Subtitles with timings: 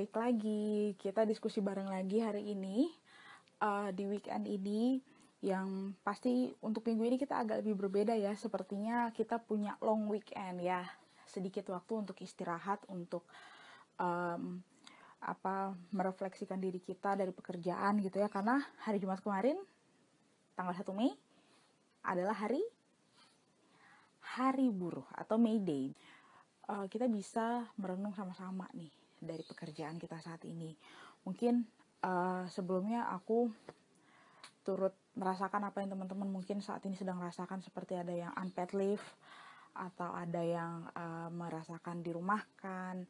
[0.00, 0.96] balik lagi.
[0.96, 2.88] Kita diskusi bareng lagi hari ini
[3.60, 4.96] uh, di weekend ini
[5.44, 8.32] yang pasti untuk minggu ini kita agak lebih berbeda ya.
[8.32, 10.88] Sepertinya kita punya long weekend ya.
[11.28, 13.28] Sedikit waktu untuk istirahat, untuk
[14.00, 14.64] um,
[15.20, 18.32] apa merefleksikan diri kita dari pekerjaan gitu ya.
[18.32, 19.60] Karena hari Jumat kemarin
[20.56, 21.12] tanggal 1 Mei
[22.08, 22.64] adalah hari
[24.40, 25.92] Hari Buruh atau May Day.
[26.64, 30.72] Uh, kita bisa merenung sama-sama nih dari pekerjaan kita saat ini.
[31.28, 31.62] Mungkin
[32.02, 33.52] uh, sebelumnya aku
[34.64, 39.04] turut merasakan apa yang teman-teman mungkin saat ini sedang rasakan seperti ada yang unpaid leave
[39.76, 43.06] atau ada yang uh, merasakan dirumahkan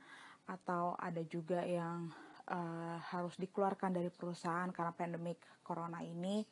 [0.46, 2.10] atau ada juga yang
[2.50, 6.42] uh, harus dikeluarkan dari perusahaan karena pandemik corona ini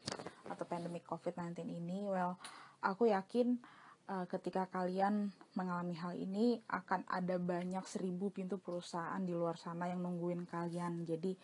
[0.47, 2.39] atau pandemik covid-19 ini well
[2.83, 3.59] aku yakin
[4.09, 9.87] uh, ketika kalian mengalami hal ini akan ada banyak seribu pintu perusahaan di luar sana
[9.93, 11.05] yang nungguin kalian.
[11.05, 11.37] Jadi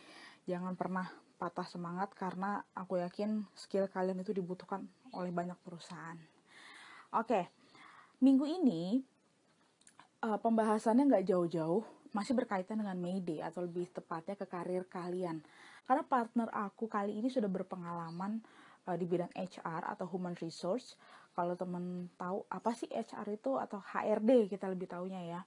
[0.48, 6.16] jangan pernah patah semangat karena aku yakin skill kalian itu dibutuhkan oleh banyak perusahaan.
[7.14, 7.44] Oke okay.
[8.24, 9.04] minggu ini
[10.24, 15.42] uh, pembahasannya nggak jauh-jauh masih berkaitan dengan Mayday atau lebih tepatnya ke karir kalian.
[15.84, 18.40] Karena partner aku kali ini sudah berpengalaman
[18.86, 20.94] uh, di bidang HR atau Human Resource
[21.34, 25.40] kalau temen tahu apa sih HR itu atau HRD kita lebih tahunya ya.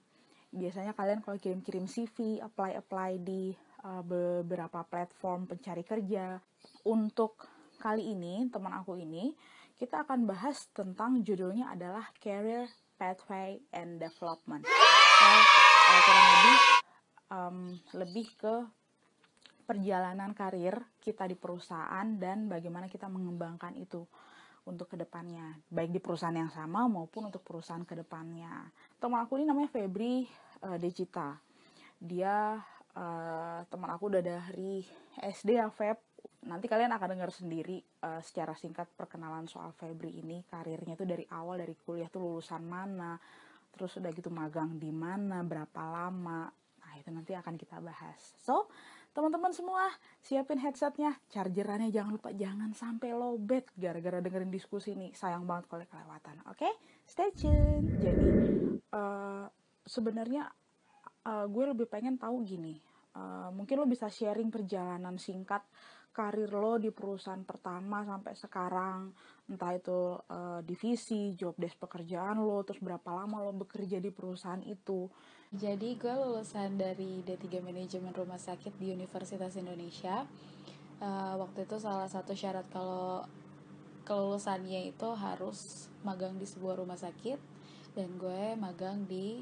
[0.48, 3.52] Biasanya kalian kalau kirim-kirim CV apply apply di
[3.84, 6.40] uh, beberapa platform pencari kerja.
[6.88, 7.40] Untuk
[7.80, 9.32] kali ini teman aku ini
[9.80, 12.68] kita akan bahas tentang judulnya adalah career
[13.00, 14.66] pathway and development.
[14.68, 16.56] So, uh, kurang lebih
[17.32, 17.58] um,
[17.96, 18.54] lebih ke
[19.68, 24.08] perjalanan karir kita di perusahaan dan bagaimana kita mengembangkan itu
[24.68, 28.68] untuk ke depannya, baik di perusahaan yang sama maupun untuk perusahaan ke depannya.
[29.00, 30.28] Teman aku ini namanya Febri
[30.60, 30.76] uh.
[31.98, 32.60] Dia
[32.94, 34.84] uh, teman aku udah dari
[35.18, 35.98] SD ya Feb.
[36.46, 40.44] Nanti kalian akan dengar sendiri uh, secara singkat perkenalan soal Febri ini.
[40.46, 43.18] Karirnya tuh dari awal dari kuliah tuh lulusan mana,
[43.74, 46.46] terus udah gitu magang di mana, berapa lama.
[46.84, 48.20] Nah itu nanti akan kita bahas.
[48.38, 48.70] So
[49.16, 49.88] Teman-teman semua,
[50.22, 55.10] siapin headsetnya, chargerannya jangan lupa jangan sampai lowbat gara-gara dengerin diskusi ini.
[55.16, 56.36] Sayang banget kalau kelewatan.
[56.46, 56.72] Oke, okay?
[57.02, 57.98] stay tune.
[57.98, 58.28] Jadi
[58.94, 59.46] uh,
[59.82, 60.46] sebenarnya
[61.26, 62.78] uh, gue lebih pengen tahu gini.
[63.18, 65.64] Uh, mungkin lo bisa sharing perjalanan singkat
[66.10, 69.12] karir lo di perusahaan pertama sampai sekarang
[69.48, 74.60] entah itu uh, divisi, job desk pekerjaan lo, terus berapa lama lo bekerja di perusahaan
[74.66, 75.06] itu
[75.48, 80.28] jadi gue lulusan dari D3 Manajemen Rumah Sakit di Universitas Indonesia.
[81.00, 83.24] Uh, waktu itu salah satu syarat kalau
[84.04, 87.40] kelulusannya itu harus magang di sebuah rumah sakit
[87.96, 89.40] dan gue magang di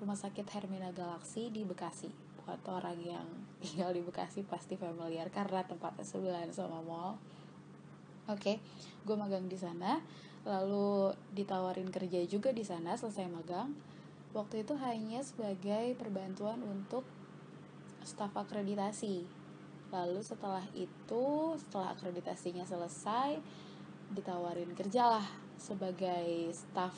[0.00, 2.08] Rumah Sakit Hermina Galaxy di Bekasi.
[2.40, 3.28] Buat orang yang
[3.64, 7.16] tinggal di Bekasi pasti familiar karena tempatnya sebelahan sama mall.
[8.28, 8.56] Oke, okay,
[9.04, 10.00] gue magang di sana,
[10.44, 13.72] lalu ditawarin kerja juga di sana selesai magang
[14.34, 17.06] waktu itu hanya sebagai perbantuan untuk
[18.02, 19.24] staf akreditasi.
[19.94, 23.38] Lalu setelah itu, setelah akreditasinya selesai,
[24.10, 26.92] ditawarin kerjalah sebagai staf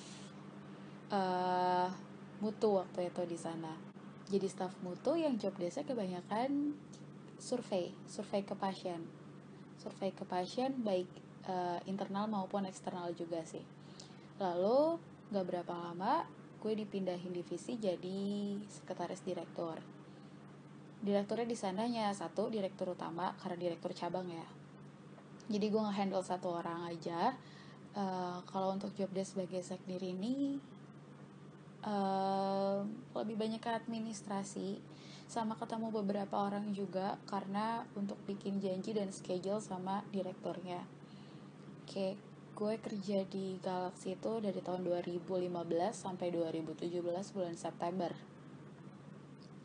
[1.12, 1.93] uh,
[2.41, 3.96] mutu waktu itu di sana.
[4.26, 6.75] Jadi staf mutu yang job desa kebanyakan
[7.38, 9.03] survei, survei ke pasien.
[9.78, 11.06] Survei ke pasien baik
[11.47, 13.62] uh, internal maupun eksternal juga sih.
[14.42, 14.98] Lalu
[15.31, 16.26] gak berapa lama
[16.66, 19.78] gue dipindahin divisi jadi sekretaris direktur
[20.98, 24.47] direkturnya di sananya satu direktur utama karena direktur cabang ya
[25.47, 27.38] jadi gue ngehandle satu orang aja
[27.94, 30.59] uh, kalau untuk job desk sebagai sekdir ini
[31.86, 32.82] uh,
[33.16, 34.82] lebih banyak ke administrasi
[35.26, 40.82] sama ketemu beberapa orang juga karena untuk bikin janji dan schedule sama direkturnya
[41.86, 45.28] oke gue kerja di Galaxy itu dari tahun 2015
[45.92, 47.04] sampai 2017
[47.36, 48.09] bulan September.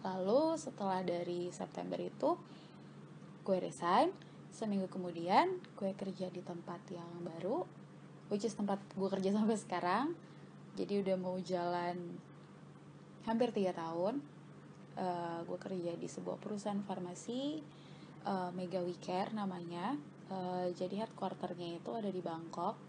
[0.03, 2.35] Lalu setelah dari September itu
[3.47, 4.11] gue resign,
[4.51, 7.63] seminggu kemudian gue kerja di tempat yang baru,
[8.27, 10.11] which is tempat gue kerja sampai sekarang.
[10.75, 11.97] Jadi udah mau jalan
[13.27, 14.23] hampir tiga tahun.
[14.91, 17.63] Uh, gue kerja di sebuah perusahaan farmasi,
[18.27, 19.95] uh, Mega Care namanya
[20.31, 22.79] Eh, jadi headquarternya itu ada di Bangkok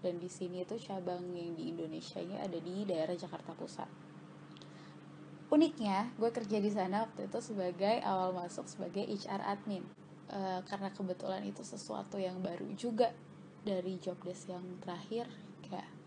[0.00, 3.90] dan di sini itu cabang yang di Indonesia nya ada di daerah Jakarta Pusat.
[5.52, 9.84] Uniknya, gue kerja di sana waktu itu sebagai awal masuk sebagai HR admin
[10.32, 13.12] uh, karena kebetulan itu sesuatu yang baru juga
[13.64, 15.28] dari job desk yang terakhir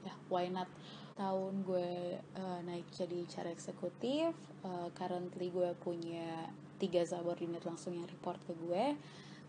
[0.05, 0.69] ya why not?
[1.15, 4.33] Tahun gue uh, naik jadi HR eksekutif
[4.65, 6.49] uh, currently gue punya
[6.81, 8.97] tiga subordinate langsung yang report ke gue.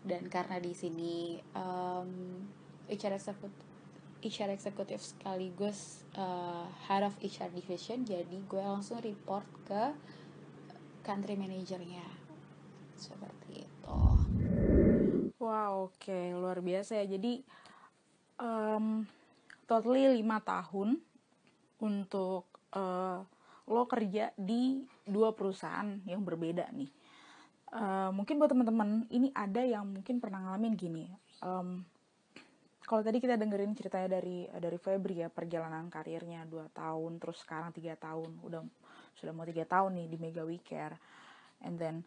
[0.03, 2.43] Dan karena di sini um,
[2.91, 3.71] HR executive
[4.23, 9.91] HR executive sekaligus uh, head of HR division jadi gue langsung report ke
[11.03, 12.07] country manajernya
[12.95, 13.99] seperti itu.
[15.43, 16.31] Wow oke okay.
[16.31, 17.05] luar biasa ya.
[17.19, 17.43] Jadi
[18.39, 19.03] um,
[19.65, 20.99] totally lima tahun
[21.79, 23.23] untuk uh,
[23.63, 26.91] lo kerja di dua perusahaan yang berbeda nih.
[27.73, 31.09] Uh, mungkin buat teman-teman ini ada yang mungkin pernah ngalamin gini
[31.41, 31.81] um,
[32.83, 37.71] kalau tadi kita dengerin ceritanya dari dari Febri ya perjalanan karirnya dua tahun terus sekarang
[37.71, 38.61] tiga tahun udah
[39.15, 40.99] sudah mau tiga tahun nih di Mega We Care.
[41.63, 42.03] And then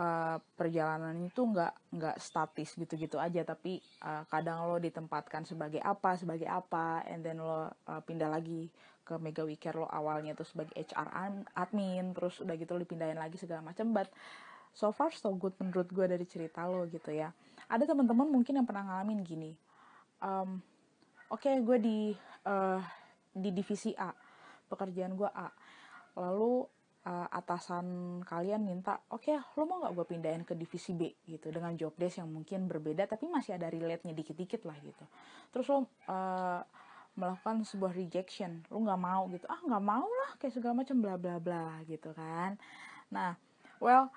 [0.00, 6.16] uh, perjalanan itu nggak nggak statis gitu-gitu aja tapi uh, kadang lo ditempatkan sebagai apa
[6.16, 8.72] sebagai apa and then lo uh, pindah lagi
[9.04, 11.12] ke Mega Care lo awalnya tuh sebagai HR
[11.52, 14.08] admin terus udah gitu lo dipindahin lagi segala macam but
[14.72, 17.34] so far so good menurut gue dari cerita lo gitu ya.
[17.70, 19.52] Ada teman-teman mungkin yang pernah ngalamin gini
[20.20, 20.60] um,
[21.32, 21.98] oke okay, gue di
[22.46, 22.80] uh,
[23.32, 24.12] di divisi A
[24.70, 25.48] pekerjaan gue A
[26.16, 26.68] lalu
[27.06, 31.08] uh, atasan kalian minta oke okay, lo mau nggak gue pindahin ke divisi B?
[31.24, 35.04] gitu dengan job desk yang mungkin berbeda tapi masih ada relate-nya dikit-dikit lah gitu.
[35.54, 36.60] Terus lo uh,
[37.16, 39.46] melakukan sebuah rejection lo nggak mau gitu.
[39.48, 42.60] Ah nggak mau lah kayak segala macam bla bla bla gitu kan.
[43.08, 43.36] Nah
[43.80, 44.12] well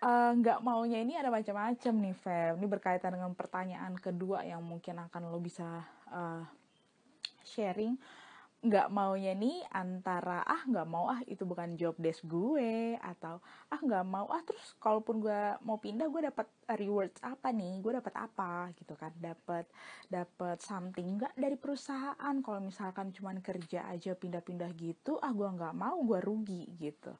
[0.00, 2.52] nggak uh, maunya ini ada macam-macam nih Feb.
[2.56, 6.40] Ini berkaitan dengan pertanyaan kedua yang mungkin akan lo bisa uh,
[7.44, 7.98] sharing
[8.60, 13.40] nggak maunya nih antara ah nggak mau ah itu bukan job desk gue atau
[13.72, 16.44] ah nggak mau ah terus kalaupun gue mau pindah gue dapat
[16.76, 17.80] rewards apa nih?
[17.80, 18.68] Gue dapat apa?
[18.76, 19.64] Gitu kan dapat
[20.12, 22.34] dapat something nggak dari perusahaan?
[22.44, 27.16] Kalau misalkan cuman kerja aja pindah-pindah gitu ah gue nggak mau gue rugi gitu.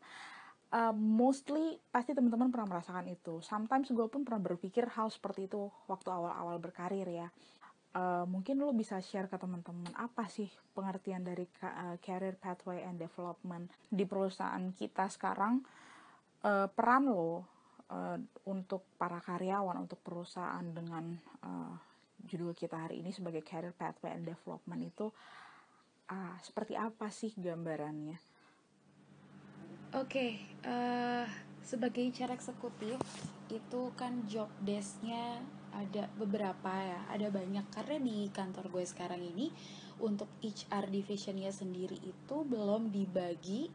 [0.70, 3.40] Uh, mostly pasti teman-teman pernah merasakan itu.
[3.40, 7.32] Sometimes gue pun pernah berpikir hal seperti itu waktu awal-awal berkarir ya
[7.94, 13.00] uh, mungkin lo bisa share ke teman-teman apa sih pengertian dari uh, career pathway and
[13.00, 15.62] development di perusahaan kita sekarang
[16.46, 17.46] uh, peran lo
[17.90, 21.74] uh, untuk para karyawan untuk perusahaan dengan uh,
[22.26, 25.06] judul kita hari ini sebagai career pathway and development itu
[26.12, 28.18] uh, seperti apa sih gambarannya?
[29.90, 30.30] Oke, okay,
[30.62, 31.26] uh,
[31.66, 33.02] sebagai cara eksekutif
[33.50, 35.42] itu kan job desknya
[35.74, 37.66] ada beberapa ya ada banyak.
[37.70, 39.50] Karena di kantor gue sekarang ini
[40.00, 43.70] untuk HR divisionnya sendiri itu belum dibagi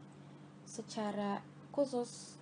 [0.66, 1.40] secara
[1.70, 2.40] khusus.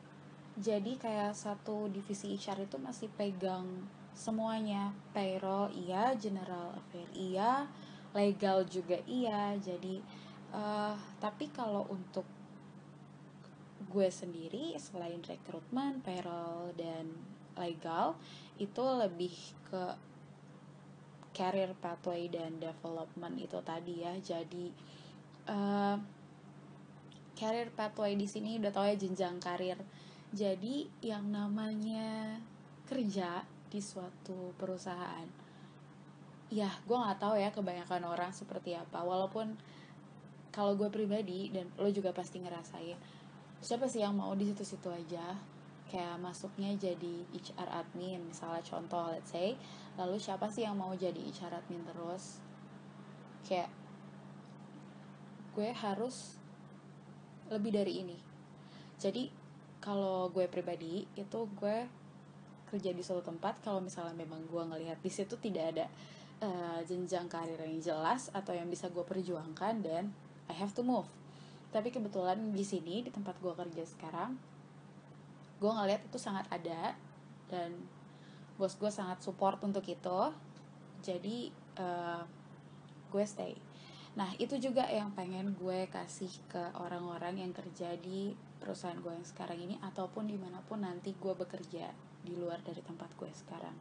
[0.54, 3.66] Jadi kayak satu divisi HR itu masih pegang
[4.14, 4.94] semuanya.
[5.10, 7.66] Payroll iya general affair iya
[8.14, 9.58] legal juga iya.
[9.58, 9.98] Jadi
[10.54, 12.24] uh, tapi kalau untuk
[13.94, 17.14] gue sendiri selain rekrutmen payroll dan
[17.54, 18.18] legal
[18.60, 19.34] itu lebih
[19.70, 19.84] ke
[21.34, 24.14] career pathway dan development itu tadi ya.
[24.18, 24.70] Jadi
[25.50, 25.96] uh,
[27.34, 29.78] career pathway di sini udah tau ya jenjang karir.
[30.34, 32.38] Jadi yang namanya
[32.86, 35.26] kerja di suatu perusahaan
[36.52, 39.02] ya gue nggak tahu ya kebanyakan orang seperti apa.
[39.02, 39.58] Walaupun
[40.54, 42.94] kalau gue pribadi dan lo juga pasti ngerasain
[43.64, 45.34] siapa sih yang mau di situ-situ aja
[45.88, 48.20] kayak masuknya jadi HR admin.
[48.24, 49.56] Misalnya contoh let's say
[49.94, 52.40] lalu siapa sih yang mau jadi HR admin terus?
[53.44, 53.70] Kayak
[55.54, 56.40] gue harus
[57.52, 58.18] lebih dari ini.
[58.98, 59.28] Jadi
[59.78, 61.86] kalau gue pribadi itu gue
[62.72, 65.86] kerja di suatu tempat kalau misalnya memang gue ngelihat di situ tidak ada
[66.42, 70.10] uh, jenjang karir yang jelas atau yang bisa gue perjuangkan dan
[70.50, 71.06] I have to move.
[71.70, 74.53] Tapi kebetulan di sini di tempat gue kerja sekarang
[75.58, 76.94] gue ngeliat itu sangat ada
[77.48, 77.74] dan
[78.54, 80.20] bos gue sangat support untuk itu.
[81.04, 82.22] Jadi uh,
[83.12, 83.54] gue stay.
[84.14, 88.32] Nah itu juga yang pengen gue kasih ke orang-orang yang kerja di
[88.62, 91.90] perusahaan gue yang sekarang ini ataupun di mana pun nanti gue bekerja
[92.24, 93.74] di luar dari tempat gue sekarang.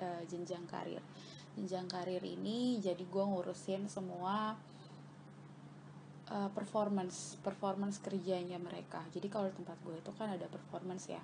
[0.00, 1.02] Uh, jenjang karir.
[1.56, 4.54] Jenjang karir ini jadi gue ngurusin semua
[6.30, 9.02] uh, performance performance kerjanya mereka.
[9.10, 11.20] Jadi kalau di tempat gue itu kan ada performance ya.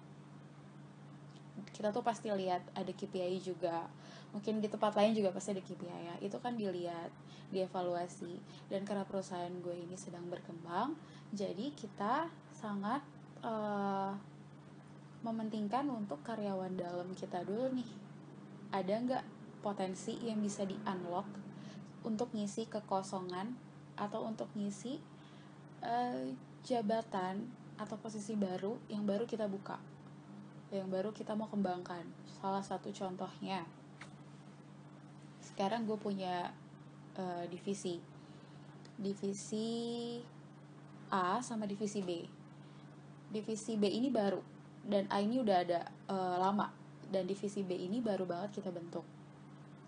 [1.73, 3.89] Kita tuh pasti lihat ada KPI juga.
[4.35, 6.15] Mungkin di tempat lain juga pasti ada KPI ya.
[6.21, 7.09] Itu kan dilihat
[7.49, 8.37] dievaluasi.
[8.69, 10.99] Dan karena perusahaan gue ini sedang berkembang
[11.35, 13.03] jadi kita sangat
[13.43, 14.15] uh,
[15.27, 17.91] mementingkan untuk karyawan dalam kita dulu nih.
[18.71, 19.25] Ada nggak
[19.65, 21.27] potensi yang bisa di unlock
[22.07, 23.66] untuk ngisi kekosongan
[23.97, 25.01] atau untuk ngisi
[25.83, 26.31] uh,
[26.63, 29.77] jabatan atau posisi baru yang baru kita buka
[30.75, 32.03] yang baru kita mau kembangkan.
[32.43, 33.63] Salah satu contohnya
[35.39, 36.51] sekarang gue punya
[37.15, 38.03] uh, divisi.
[38.97, 39.69] Divisi
[41.13, 42.27] A sama divisi B.
[43.31, 44.43] Divisi B ini baru
[44.87, 46.71] dan A ini udah ada uh, lama
[47.11, 49.07] dan divisi B ini baru banget kita bentuk.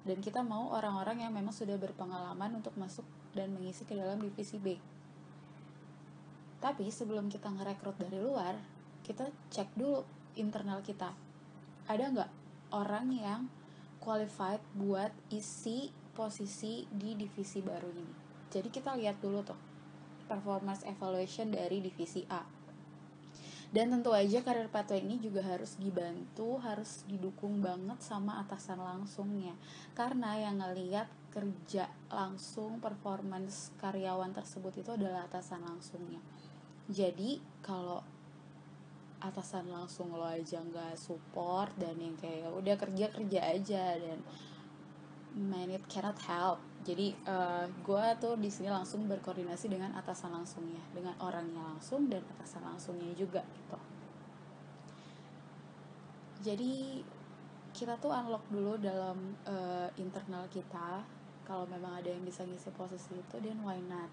[0.06, 3.04] Dan kita mau orang-orang yang memang sudah berpengalaman untuk masuk
[3.38, 4.74] dan mengisi ke dalam divisi B.
[6.58, 8.58] Tapi sebelum kita ngerekrut dari luar
[9.06, 10.02] kita cek dulu
[10.34, 11.14] internal kita.
[11.86, 12.30] Ada nggak
[12.74, 13.40] orang yang
[14.02, 18.14] qualified buat isi posisi di divisi baru ini?
[18.50, 19.60] Jadi kita lihat dulu tuh
[20.28, 22.44] performance evaluation dari divisi A.
[23.68, 29.52] Dan tentu aja karir pathway ini juga harus dibantu harus didukung banget sama atasan langsungnya.
[29.92, 36.18] Karena yang ngeliat kerja langsung performance karyawan tersebut itu adalah atasan langsungnya.
[36.90, 38.02] Jadi kalau
[39.22, 44.18] atasan langsung lo aja nggak support dan yang kayak udah kerja kerja aja dan
[45.38, 46.58] man it cannot help.
[46.82, 52.10] Jadi uh, eh, gue tuh di sini langsung berkoordinasi dengan atasan langsungnya dengan orangnya langsung
[52.10, 53.78] dan atasan langsungnya juga gitu.
[56.42, 57.02] Jadi
[57.74, 61.17] kita tuh unlock dulu dalam uh, internal kita
[61.48, 64.12] kalau memang ada yang bisa ngisi posisi itu dan why not?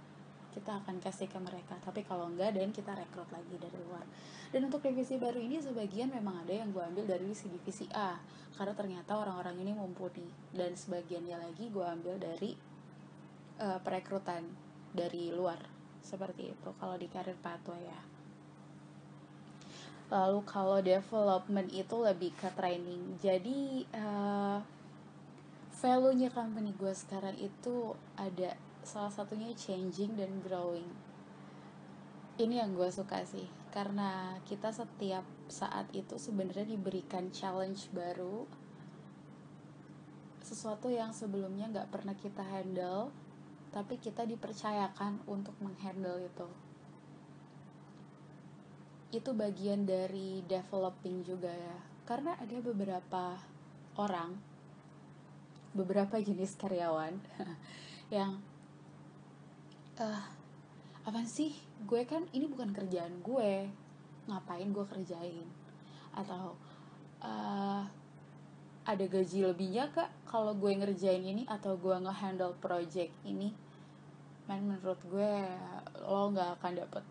[0.56, 1.76] Kita akan kasih ke mereka.
[1.84, 4.08] Tapi kalau enggak dan kita rekrut lagi dari luar.
[4.56, 8.16] Dan untuk divisi baru ini sebagian memang ada yang gue ambil dari si divisi A
[8.56, 10.24] karena ternyata orang-orang ini mumpuni.
[10.56, 12.56] Dan sebagiannya lagi gue ambil dari
[13.60, 14.48] uh, perekrutan
[14.96, 15.60] dari luar.
[16.00, 18.00] Seperti itu kalau di karir pathway ya.
[20.08, 23.20] Lalu kalau development itu lebih ke training.
[23.20, 24.64] Jadi uh,
[25.76, 28.56] value-nya company gue sekarang itu ada
[28.88, 30.88] salah satunya changing dan growing.
[32.40, 38.48] Ini yang gue suka sih karena kita setiap saat itu sebenarnya diberikan challenge baru
[40.40, 43.12] sesuatu yang sebelumnya nggak pernah kita handle
[43.76, 46.48] tapi kita dipercayakan untuk menghandle itu.
[49.12, 51.78] Itu bagian dari developing juga ya.
[52.08, 53.36] Karena ada beberapa
[54.00, 54.55] orang
[55.76, 57.20] beberapa jenis karyawan.
[58.16, 58.40] Yang
[60.00, 60.24] uh,
[61.04, 61.52] apa sih?
[61.84, 63.68] Gue kan ini bukan kerjaan gue.
[64.32, 65.46] Ngapain gue kerjain?
[66.16, 66.56] Atau
[67.20, 67.84] uh,
[68.86, 73.52] ada gaji lebihnya kak kalau gue ngerjain ini atau gue ngehandle project ini?
[74.48, 75.34] Man menurut gue
[76.06, 77.04] lo nggak akan dapet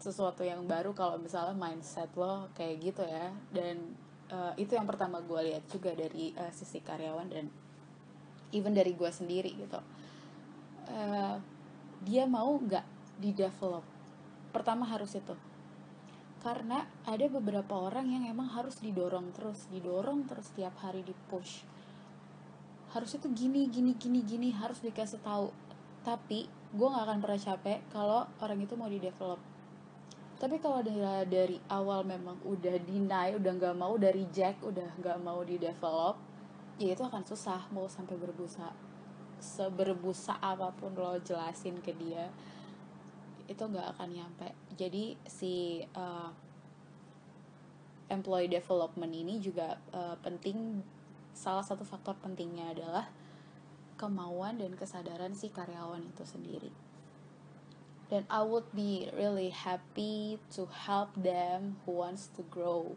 [0.00, 3.30] sesuatu yang baru kalau misalnya mindset lo kayak gitu ya.
[3.54, 3.94] Dan
[4.32, 7.46] uh, itu yang pertama gue lihat juga dari uh, sisi karyawan dan
[8.54, 9.80] even dari gue sendiri gitu.
[10.86, 11.36] Uh,
[12.06, 12.84] dia mau nggak
[13.18, 13.82] di develop
[14.54, 15.34] pertama harus itu.
[16.38, 21.66] Karena ada beberapa orang yang emang harus didorong terus didorong terus setiap hari di push
[22.94, 25.50] harus itu gini gini gini gini harus dikasih tahu.
[26.06, 29.40] Tapi gue nggak akan pernah capek kalau orang itu mau di develop
[30.34, 35.18] tapi kalau dari, dari awal memang udah deny udah nggak mau dari jack udah nggak
[35.22, 36.18] mau di develop
[36.80, 38.74] ya itu akan susah mau sampai berbusa
[39.38, 42.32] seberbusa apa pun lo jelasin ke dia
[43.44, 44.48] itu nggak akan nyampe.
[44.72, 46.32] Jadi si uh,
[48.08, 50.80] employee development ini juga uh, penting.
[51.34, 53.10] Salah satu faktor pentingnya adalah
[53.98, 56.72] kemauan dan kesadaran si karyawan itu sendiri.
[58.08, 62.94] Dan I would be really happy to help them who wants to grow.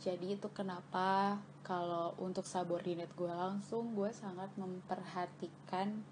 [0.00, 6.04] Jadi itu kenapa kalau untuk subordinate gue langsung gue sangat memperhatikan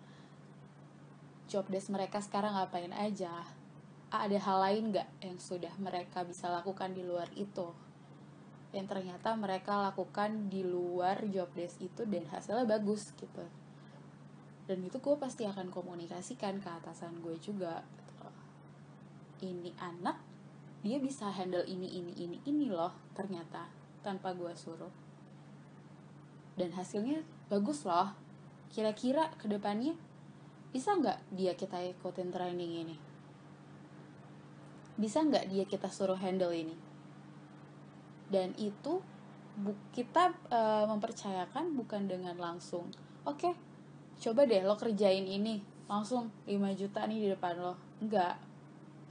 [1.44, 3.44] job desk mereka sekarang ngapain aja.
[4.08, 7.68] Ada hal lain nggak yang sudah mereka bisa lakukan di luar itu?
[8.72, 13.44] Yang ternyata mereka lakukan di luar job desk itu dan hasilnya bagus gitu.
[14.64, 18.28] Dan itu gue pasti akan komunikasikan ke atasan gue juga gitu.
[19.44, 20.16] ini anak
[20.80, 23.70] dia bisa handle ini ini ini ini loh ternyata
[24.02, 25.11] tanpa gue suruh
[26.56, 28.12] dan hasilnya bagus loh.
[28.72, 29.96] Kira-kira ke depannya
[30.72, 32.96] bisa nggak dia kita ikutin training ini?
[34.96, 36.76] Bisa nggak dia kita suruh handle ini?
[38.32, 39.04] Dan itu
[39.52, 42.88] bu kita uh, mempercayakan bukan dengan langsung
[43.28, 43.52] oke okay,
[44.16, 47.76] coba deh lo kerjain ini langsung 5 juta nih di depan lo.
[48.00, 48.40] Enggak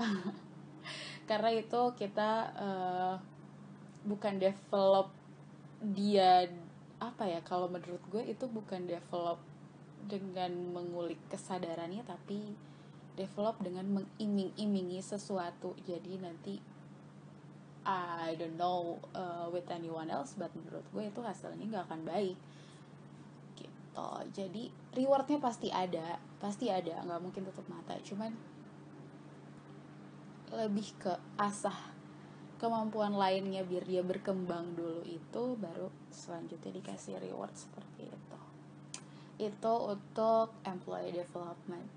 [1.29, 3.15] karena itu kita uh,
[4.03, 5.13] bukan develop
[5.79, 6.50] dia
[7.01, 9.41] apa ya kalau menurut gue itu bukan develop
[10.05, 12.53] dengan mengulik kesadarannya tapi
[13.17, 15.74] develop dengan mengiming-imingi sesuatu.
[15.81, 16.55] Jadi nanti
[17.81, 22.38] I don't know uh, with anyone else but menurut gue itu hasilnya nggak akan baik.
[23.58, 24.10] Gitu.
[24.38, 27.98] Jadi rewardnya pasti ada pasti ada nggak mungkin tutup mata.
[28.05, 28.31] Cuman
[30.53, 31.90] lebih ke asah
[32.61, 38.37] kemampuan lainnya biar dia berkembang dulu itu baru selanjutnya dikasih reward seperti itu
[39.41, 41.89] itu untuk employee development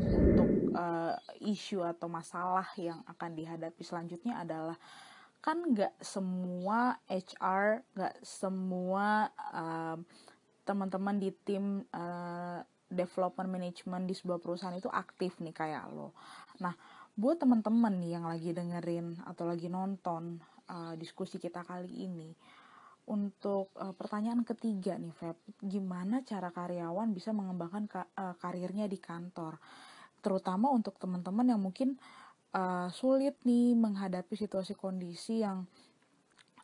[0.00, 4.80] untuk uh, isu atau masalah yang akan dihadapi selanjutnya adalah
[5.44, 10.00] kan nggak semua HR nggak semua uh,
[10.64, 16.12] teman-teman di tim uh, development management di sebuah perusahaan itu aktif nih kayak lo.
[16.60, 16.76] Nah,
[17.12, 20.40] buat teman-teman yang lagi dengerin atau lagi nonton
[20.72, 22.32] uh, diskusi kita kali ini
[23.04, 28.96] untuk uh, pertanyaan ketiga nih Feb gimana cara karyawan bisa mengembangkan ka uh, karirnya di
[28.96, 29.58] kantor?
[30.22, 31.98] Terutama untuk teman-teman yang mungkin
[32.54, 35.66] uh, sulit nih menghadapi situasi kondisi yang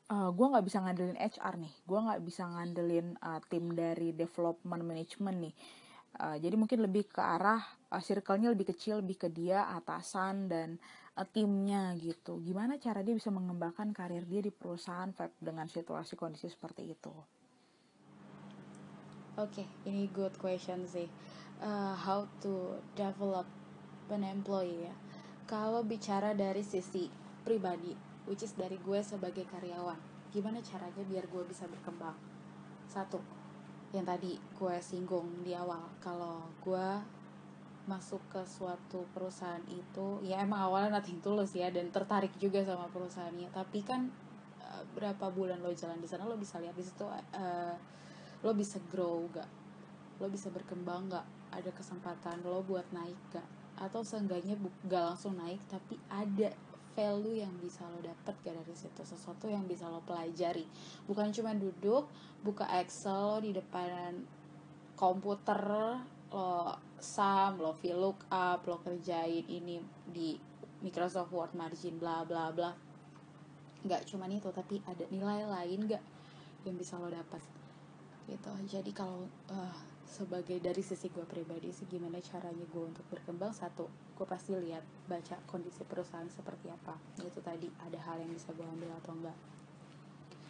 [0.09, 4.83] uh, gue nggak bisa ngandelin HR nih gue nggak bisa ngandelin uh, tim dari development
[4.87, 5.55] management nih.
[6.19, 7.61] Uh, jadi mungkin lebih ke arah
[7.93, 10.69] uh, circle-nya lebih kecil, lebih ke dia, atasan dan
[11.17, 12.41] uh, timnya gitu.
[12.45, 15.09] Gimana cara dia bisa mengembangkan karir dia di perusahaan
[15.41, 17.15] dengan situasi kondisi seperti itu?
[19.39, 21.07] Oke, okay, ini good question sih.
[21.59, 23.47] Uh, how to develop
[24.11, 24.95] an employee ya.
[25.49, 27.09] Kalau bicara dari sisi
[27.47, 27.95] pribadi,
[28.29, 29.97] which is dari gue sebagai karyawan,
[30.35, 32.19] gimana caranya biar gue bisa berkembang?
[32.91, 33.23] Satu,
[33.97, 36.87] yang tadi gue singgung di awal kalau gue
[37.89, 42.85] masuk ke suatu perusahaan itu ya emang awalnya nothing tulus ya dan tertarik juga sama
[42.93, 43.49] perusahaannya.
[43.49, 44.13] Tapi kan
[44.61, 47.75] uh, berapa bulan lo jalan di sana lo bisa lihat di situ uh,
[48.45, 49.49] lo bisa grow gak
[50.21, 55.59] lo bisa berkembang gak ada kesempatan lo buat naik gak atau seenggaknya gak langsung naik
[55.71, 56.53] tapi ada
[56.99, 59.03] value yang bisa lo dapet gak dari situ?
[59.07, 60.67] Sesuatu yang bisa lo pelajari.
[61.07, 62.11] Bukan cuma duduk
[62.43, 64.19] buka Excel lo di depan
[64.99, 65.63] komputer
[66.29, 70.37] lo sum lo VLOOKUP lo kerjain ini di
[70.85, 72.71] Microsoft Word margin bla bla bla.
[73.85, 76.05] Nggak cuma itu tapi ada nilai lain gak
[76.67, 77.41] yang bisa lo dapat
[78.29, 78.53] gitu.
[78.69, 83.57] Jadi kalau uh, sebagai dari sisi gue pribadi sih gimana caranya gue untuk berkembang?
[83.57, 86.99] Satu gue pasti lihat baca kondisi perusahaan seperti apa.
[87.23, 89.39] Itu tadi ada hal yang bisa gue ambil atau enggak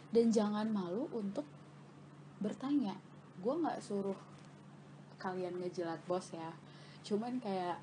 [0.09, 1.45] dan jangan malu untuk
[2.41, 2.97] bertanya.
[3.39, 4.17] Gue nggak suruh
[5.19, 6.55] kalian ngejilat bos ya.
[7.03, 7.77] Cuman kayak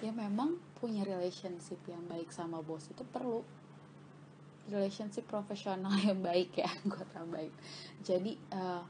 [0.00, 3.42] ya memang punya relationship yang baik sama bos itu perlu.
[4.70, 7.54] Relationship profesional yang baik ya gue tambahin
[8.02, 8.82] jadi uh,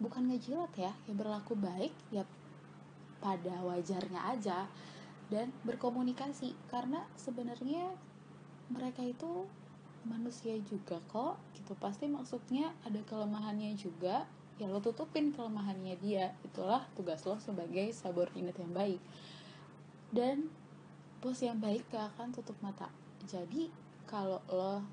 [0.00, 2.24] bukan ngejilat ya ya berlaku baik ya
[3.20, 4.64] pada wajarnya aja
[5.28, 6.56] dan berkomunikasi.
[6.72, 7.94] Karena sebenarnya
[8.72, 9.46] mereka itu
[10.08, 11.76] manusia juga kok gitu.
[11.76, 14.24] Pasti maksudnya ada kelemahannya juga
[14.60, 16.36] ya lo tutupin kelemahannya dia.
[16.44, 19.00] Itulah tugas lo sebagai subordinate yang baik.
[20.12, 20.52] Dan
[21.24, 22.92] bos yang baik gak akan tutup mata.
[23.24, 23.72] Jadi
[24.04, 24.84] kalau lo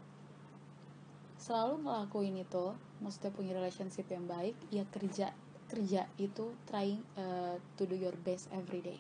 [1.36, 2.66] selalu ngelakuin itu
[3.04, 5.30] maksudnya punya relationship yang baik ya kerja
[5.70, 9.00] kerja itu trying uh, to do your best every day.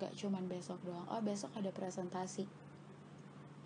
[0.00, 1.04] Gak cuman besok doang.
[1.12, 2.48] Oh besok ada presentasi.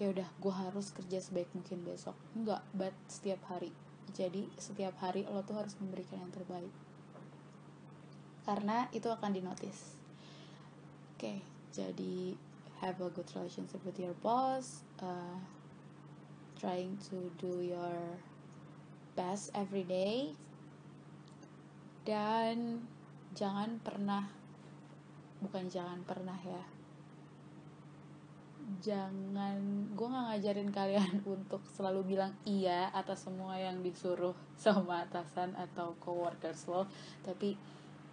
[0.02, 2.18] Ya udah gue harus kerja sebaik mungkin besok.
[2.34, 3.70] Enggak but setiap hari
[4.14, 6.72] jadi setiap hari lo tuh harus memberikan yang terbaik.
[8.44, 10.00] Karena itu akan dinotis.
[11.14, 11.38] Oke okay,
[11.70, 12.34] jadi
[12.80, 15.36] have a good relationship with your boss uh,
[16.56, 18.18] trying to do your
[19.14, 20.32] best every day.
[22.02, 22.82] Dan
[23.36, 24.26] jangan pernah
[25.40, 26.79] bukan jangan pernah ya
[28.78, 29.58] jangan
[29.98, 35.98] gue nggak ngajarin kalian untuk selalu bilang iya atas semua yang disuruh sama atasan atau
[35.98, 36.86] coworkers lo.
[37.26, 37.58] Tapi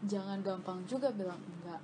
[0.01, 1.81] jangan gampang juga bilang enggak.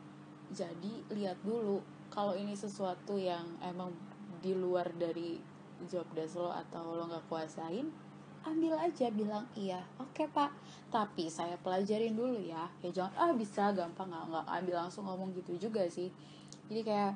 [0.49, 1.77] Jadi lihat dulu
[2.09, 3.93] kalau ini sesuatu yang emang
[4.41, 5.37] di luar dari
[5.85, 7.87] job desk lo atau lo nggak kuasain
[8.43, 9.79] ambil aja bilang iya.
[9.97, 10.51] Oke okay, pak.
[10.91, 12.67] Tapi saya pelajarin dulu ya.
[12.83, 14.11] Ya jangan ah bisa gampang.
[14.11, 16.11] Nggak nggak ambil langsung ngomong gitu juga sih.
[16.67, 17.15] Jadi kayak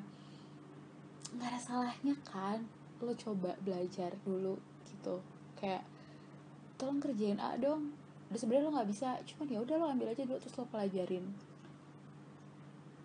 [1.38, 2.66] nggak ada salahnya kan
[2.98, 4.58] lo coba belajar dulu
[4.90, 5.22] gitu.
[5.54, 5.86] Kayak
[6.74, 7.94] tolong kerjain A dong.
[8.26, 11.30] Udah sebenarnya lo nggak bisa cuman ya udah lo ambil aja dulu terus lo pelajarin.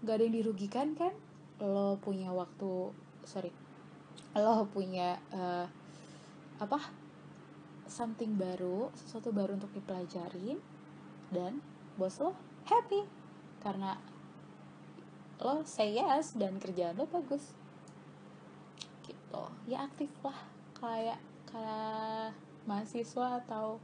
[0.01, 1.13] Nggak ada yang dirugikan kan?
[1.61, 2.89] Lo punya waktu
[3.21, 3.53] sorry
[4.33, 5.69] lo punya uh,
[6.57, 6.89] apa
[7.85, 10.57] something baru sesuatu baru untuk dipelajarin
[11.29, 11.61] dan
[12.01, 12.33] bos lo
[12.65, 13.05] happy.
[13.61, 13.93] Karena
[15.37, 17.53] lo say yes dan kerjaan lo bagus
[19.33, 19.43] gitu.
[19.65, 20.37] Ya aktif lah.
[20.77, 21.17] Kayak
[21.49, 22.37] kayak
[22.69, 23.81] mahasiswa atau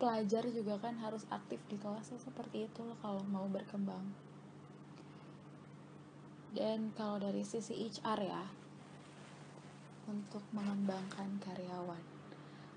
[0.00, 4.10] pelajar juga kan harus aktif di kelas seperti itu loh kalau mau berkembang.
[6.50, 8.44] Dan kalau dari sisi HR ya
[10.10, 12.02] untuk mengembangkan karyawan.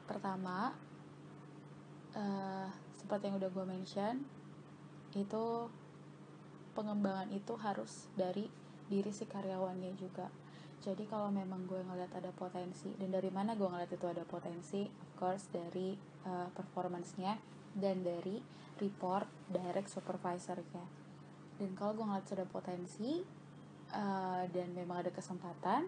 [0.06, 0.78] Pertama
[2.14, 4.22] uh, seperti yang udah gue mention
[5.18, 5.46] itu
[6.78, 8.46] pengembangan itu harus dari
[8.90, 10.43] diri si karyawannya juga
[10.84, 14.84] jadi kalau memang gue ngeliat ada potensi dan dari mana gue ngeliat itu ada potensi
[14.84, 15.96] of course dari
[16.28, 17.40] uh, performance-nya
[17.72, 18.44] dan dari
[18.84, 20.84] report direct supervisornya.
[21.56, 23.24] Dan kalau gue ngeliat ada potensi
[23.96, 25.88] uh, dan memang ada kesempatan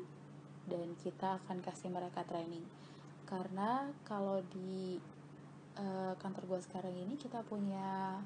[0.64, 2.64] dan kita akan kasih mereka training.
[3.28, 4.96] Karena kalau di
[5.76, 8.24] uh, kantor gue sekarang ini kita punya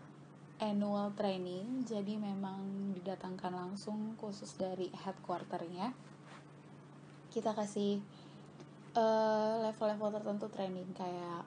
[0.60, 5.96] annual training jadi memang didatangkan langsung khusus dari headquarternya
[7.30, 8.02] kita kasih
[8.98, 11.46] eh, level-level uh, tertentu training kayak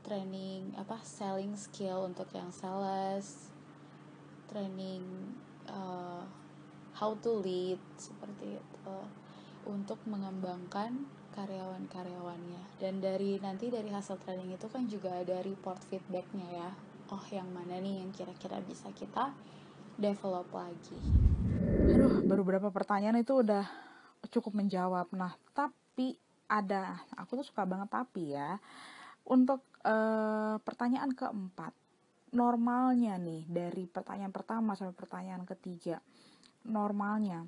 [0.00, 3.52] training apa selling skill untuk yang sales
[4.48, 5.04] training
[5.70, 6.24] uh,
[6.96, 8.98] how to lead seperti itu
[9.68, 12.80] untuk mengembangkan karyawan-karyawannya.
[12.82, 16.70] Dan dari nanti dari hasil training itu kan juga ada report feedbacknya ya.
[17.14, 19.30] Oh yang mana nih yang kira-kira bisa kita
[19.94, 20.98] develop lagi?
[21.94, 23.89] Aduh baru beberapa pertanyaan itu udah
[24.30, 25.10] cukup menjawab.
[25.12, 26.16] Nah, tapi
[26.50, 28.58] ada, aku tuh suka banget tapi ya.
[29.26, 31.74] Untuk uh, pertanyaan keempat,
[32.34, 35.98] normalnya nih dari pertanyaan pertama sampai pertanyaan ketiga,
[36.66, 37.46] normalnya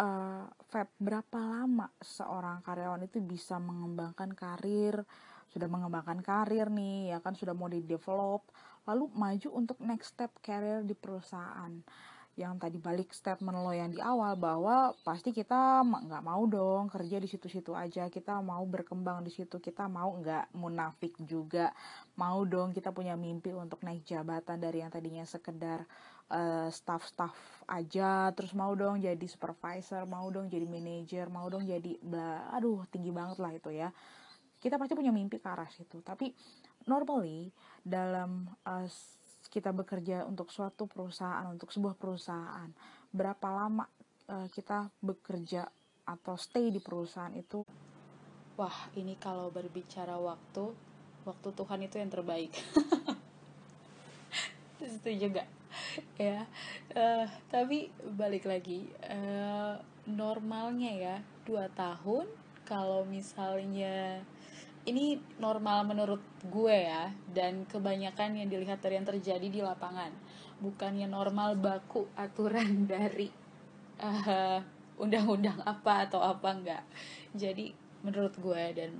[0.00, 5.04] uh, Feb, berapa lama seorang karyawan itu bisa mengembangkan karir,
[5.52, 8.44] sudah mengembangkan karir nih, ya kan sudah mau di develop,
[8.84, 11.72] lalu maju untuk next step karir di perusahaan
[12.38, 17.18] yang tadi balik statement lo yang di awal bahwa pasti kita nggak mau dong kerja
[17.18, 18.06] di situ-situ aja.
[18.06, 19.58] Kita mau berkembang di situ.
[19.58, 21.74] Kita mau nggak munafik juga.
[22.14, 25.84] Mau dong kita punya mimpi untuk naik jabatan dari yang tadinya sekedar
[26.30, 27.34] uh, staff-staff
[27.66, 28.30] aja.
[28.32, 33.10] Terus mau dong jadi supervisor mau dong jadi manager mau dong jadi bla aduh tinggi
[33.10, 33.90] banget lah itu ya.
[34.60, 36.00] Kita pasti punya mimpi ke arah situ.
[36.00, 36.32] Tapi
[36.88, 37.52] normally
[37.84, 38.88] dalam uh,
[39.50, 42.70] kita bekerja untuk suatu perusahaan, untuk sebuah perusahaan,
[43.10, 43.84] berapa lama
[44.30, 45.66] uh, kita bekerja
[46.06, 47.66] atau stay di perusahaan itu?
[48.54, 50.70] Wah, ini kalau berbicara waktu,
[51.26, 52.54] waktu Tuhan itu yang terbaik.
[54.80, 55.44] itu juga
[56.16, 56.44] ya
[56.96, 62.28] uh, tapi balik lagi uh, normalnya ya dua tahun
[62.64, 64.22] kalau misalnya
[64.88, 70.12] ini normal menurut gue ya dan kebanyakan yang dilihat dari yang terjadi di lapangan.
[70.60, 73.28] Bukannya normal baku aturan dari
[74.00, 74.60] uh,
[74.96, 76.84] undang-undang apa atau apa enggak.
[77.36, 78.90] Jadi menurut gue dan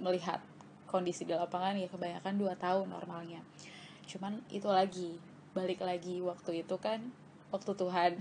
[0.00, 0.42] melihat
[0.90, 3.46] kondisi di lapangan ya kebanyakan dua tahun normalnya.
[4.10, 5.14] Cuman itu lagi
[5.54, 7.14] balik lagi waktu itu kan
[7.54, 8.18] waktu Tuhan.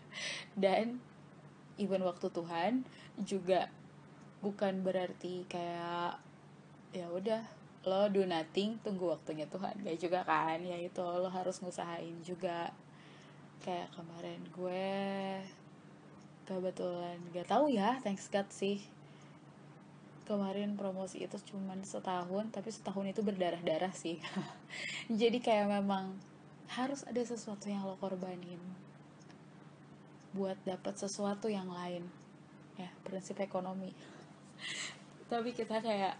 [0.62, 1.02] Dan
[1.74, 2.86] even waktu Tuhan
[3.22, 3.66] juga
[4.44, 6.20] bukan berarti kayak
[6.92, 7.40] ya udah
[7.84, 9.80] lo do nothing tunggu waktunya Tuhan.
[9.84, 10.60] Gak juga kan?
[10.60, 12.72] Ya itu lo harus ngusahain juga.
[13.60, 14.92] Kayak kemarin gue
[16.44, 18.80] kebetulan gak tahu ya thanks God sih.
[20.24, 24.16] Kemarin promosi itu cuman setahun tapi setahun itu berdarah-darah sih.
[25.20, 26.16] Jadi kayak memang
[26.72, 28.60] harus ada sesuatu yang lo korbanin
[30.32, 32.08] buat dapat sesuatu yang lain.
[32.80, 33.92] Ya prinsip ekonomi
[35.28, 36.14] tapi kita kayak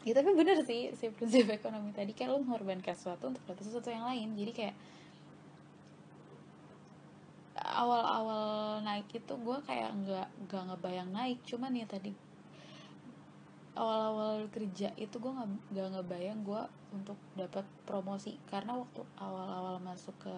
[0.00, 3.92] ya tapi bener sih si prinsip ekonomi tadi kayak lo mengorbankan sesuatu untuk dapat sesuatu
[3.92, 4.32] yang lain.
[4.32, 4.76] Jadi kayak
[7.60, 11.38] awal-awal naik itu gue kayak nggak nggak ngebayang naik.
[11.44, 12.16] Cuman ya tadi
[13.76, 16.62] awal-awal kerja itu gue nggak nggak ngebayang gue
[16.96, 18.40] untuk dapat promosi.
[18.48, 20.34] Karena waktu awal-awal masuk ke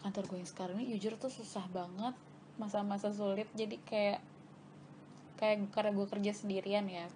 [0.00, 2.16] kantor gue yang sekarang ini jujur tuh susah banget
[2.56, 3.52] masa-masa sulit.
[3.52, 4.24] Jadi kayak
[5.36, 7.06] kayak karena gue kerja sendirian ya.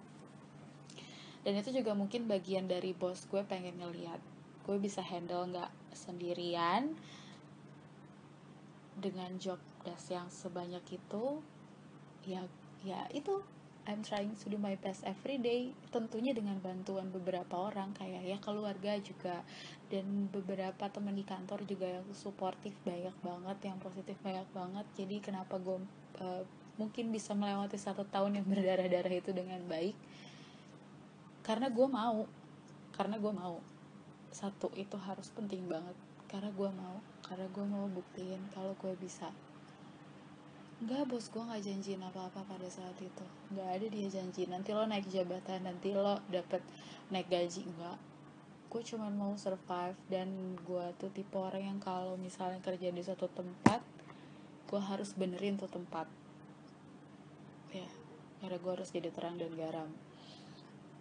[1.41, 4.21] Dan itu juga mungkin bagian dari bos gue pengen ngeliat
[4.61, 6.93] gue bisa handle nggak sendirian
[9.01, 11.41] dengan job desk yang sebanyak itu.
[12.29, 12.45] Ya
[12.85, 13.41] ya itu
[13.89, 18.37] I'm trying to do my best every day tentunya dengan bantuan beberapa orang kayak ya
[18.37, 19.41] keluarga juga.
[19.89, 24.85] Dan beberapa teman di kantor juga yang suportif banyak banget yang positif banyak banget.
[24.93, 25.81] Jadi kenapa gue
[26.21, 26.45] uh,
[26.81, 29.93] mungkin bisa melewati satu tahun yang berdarah-darah itu dengan baik
[31.45, 32.25] karena gue mau
[32.97, 33.61] karena gue mau
[34.33, 35.93] satu itu harus penting banget
[36.25, 39.29] karena gue mau karena gue mau buktiin kalau gue bisa
[40.81, 43.25] Enggak, bos gue nggak janjiin apa-apa pada saat itu.
[43.53, 44.49] Nggak ada dia janji.
[44.49, 46.57] Nanti lo naik jabatan, nanti lo dapet
[47.13, 47.69] naik gaji.
[47.69, 48.01] Enggak.
[48.65, 53.29] Gue cuma mau survive dan gue tuh tipe orang yang kalau misalnya kerja di suatu
[53.29, 53.77] tempat,
[54.73, 56.09] gue harus benerin tuh tempat.
[58.41, 59.89] Karena gue harus jadi terang dan garam.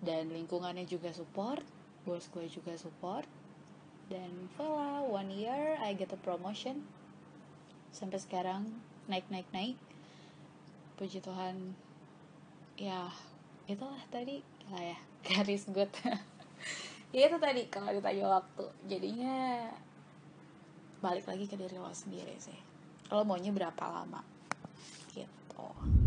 [0.05, 1.65] Dan lingkungannya juga support,
[2.05, 3.25] bos gue juga support.
[4.13, 6.85] Dan voila, one year I get a promotion.
[7.97, 8.69] Sampai sekarang
[9.09, 9.81] naik naik naik.
[11.01, 11.73] Puji Tuhan.
[12.77, 13.09] Ya
[13.65, 14.45] itulah tadi.
[14.69, 15.91] Lah ya garis good
[17.11, 18.65] ya itu tadi kalau ditanya waktu.
[18.87, 19.67] Jadinya
[21.01, 22.57] balik lagi ke diri lo sendiri sih.
[23.11, 24.23] Lo maunya berapa lama?
[25.11, 26.00] Gitu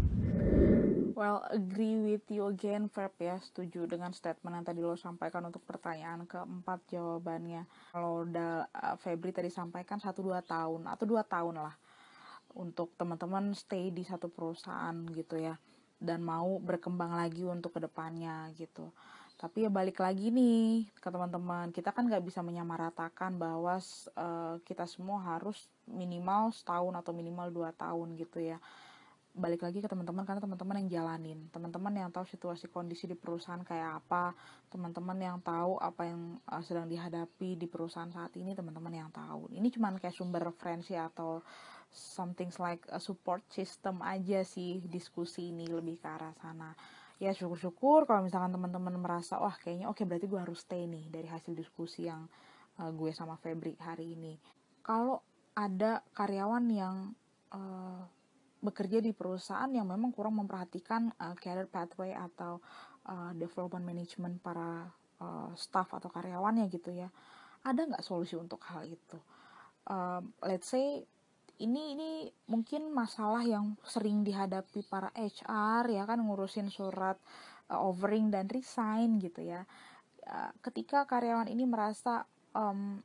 [1.13, 3.37] Well, agree with you again, Verb ya.
[3.37, 7.69] Setuju dengan statement yang tadi lo sampaikan untuk pertanyaan keempat jawabannya.
[7.93, 11.75] Kalau udah uh, Febri tadi sampaikan satu dua tahun atau dua tahun lah
[12.57, 15.57] untuk teman-teman stay di satu perusahaan gitu ya
[15.97, 18.93] dan mau berkembang lagi untuk ke depannya gitu
[19.33, 23.81] tapi ya balik lagi nih ke teman-teman kita kan nggak bisa menyamaratakan bahwa
[24.15, 28.61] uh, kita semua harus minimal setahun atau minimal dua tahun gitu ya
[29.33, 31.49] balik lagi ke teman-teman karena teman-teman yang jalanin.
[31.49, 34.37] Teman-teman yang tahu situasi kondisi di perusahaan kayak apa.
[34.69, 39.49] Teman-teman yang tahu apa yang uh, sedang dihadapi di perusahaan saat ini teman-teman yang tahu.
[39.49, 41.41] Ini cuma kayak sumber referensi atau
[41.89, 46.77] something like a support system aja sih diskusi ini lebih ke arah sana.
[47.17, 51.09] Ya syukur-syukur kalau misalkan teman-teman merasa wah kayaknya oke okay, berarti gue harus stay nih
[51.09, 52.29] dari hasil diskusi yang
[52.77, 54.37] uh, gue sama Febri hari ini.
[54.85, 55.21] Kalau
[55.53, 56.95] ada karyawan yang
[57.53, 58.01] uh,
[58.63, 62.63] bekerja di perusahaan yang memang kurang memperhatikan uh, career pathway atau
[63.11, 64.87] uh, development management para
[65.19, 67.11] uh, staff atau karyawannya gitu ya.
[67.67, 69.19] Ada nggak solusi untuk hal itu?
[69.83, 71.03] Uh, let's say
[71.59, 72.09] ini ini
[72.47, 77.19] mungkin masalah yang sering dihadapi para HR ya kan ngurusin surat
[77.67, 79.67] uh, offering dan resign gitu ya.
[80.63, 82.23] Ketika karyawan ini merasa
[82.55, 83.03] um,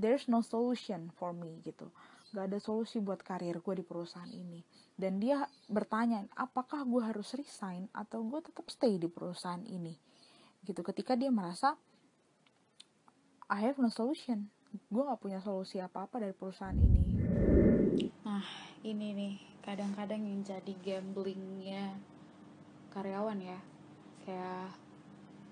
[0.00, 1.92] there's no solution for me gitu
[2.32, 4.64] gak ada solusi buat karir gue di perusahaan ini.
[4.96, 9.92] Dan dia bertanya apakah gue harus resign atau gue tetap stay di perusahaan ini?
[10.64, 10.80] Gitu.
[10.80, 11.76] Ketika dia merasa
[13.52, 14.48] I have no solution.
[14.88, 17.04] Gue gak punya solusi apa-apa dari perusahaan ini.
[18.24, 18.44] Nah
[18.80, 21.92] ini nih kadang-kadang yang jadi gamblingnya
[22.96, 23.60] karyawan ya.
[24.24, 24.72] Kayak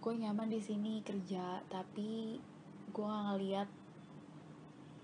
[0.00, 2.40] gue nyaman di sini kerja tapi
[2.88, 3.68] gue gak ngeliat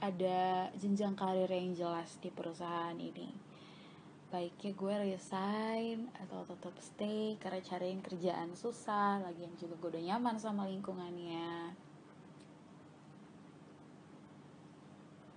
[0.00, 3.32] ada jenjang karir yang jelas di perusahaan ini.
[4.28, 10.36] Baiknya gue resign atau tetap stay karena cariin kerjaan susah lagian juga gue udah nyaman
[10.36, 11.72] sama lingkungannya.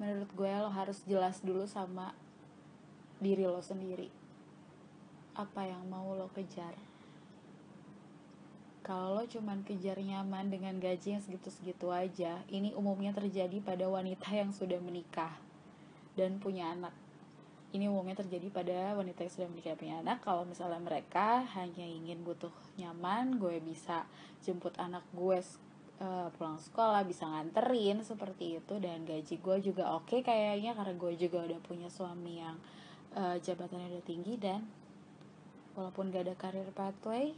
[0.01, 2.11] Menurut gue lo harus jelas dulu sama
[3.21, 4.11] diri lo sendiri.
[5.37, 6.88] Apa yang mau lo kejar
[8.89, 14.33] kalau lo cuman kejar nyaman dengan gaji yang segitu-segitu aja ini umumnya terjadi pada wanita
[14.33, 15.29] yang sudah menikah
[16.17, 16.89] dan punya anak.
[17.69, 20.25] Ini umumnya terjadi pada wanita yang sudah menikah punya anak.
[20.25, 22.49] Kalau misalnya mereka hanya ingin butuh
[22.81, 24.09] nyaman gue bisa
[24.41, 25.37] jemput anak gue
[26.01, 30.97] uh, pulang sekolah bisa nganterin seperti itu dan gaji gue juga oke okay kayaknya karena
[30.97, 32.57] gue juga udah punya suami yang
[33.13, 34.65] uh, jabatannya udah tinggi dan
[35.77, 37.37] walaupun gak ada karir pathway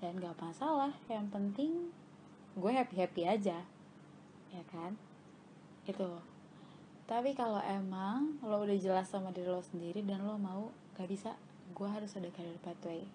[0.00, 1.92] dan gak masalah yang penting
[2.56, 3.64] gue happy happy aja.
[4.52, 4.96] Ya kan?
[5.84, 6.20] Itu
[7.06, 11.38] tapi kalau emang lo udah jelas sama diri lo sendiri dan lo mau gak bisa.
[11.70, 13.06] Gue harus ada karir pathway.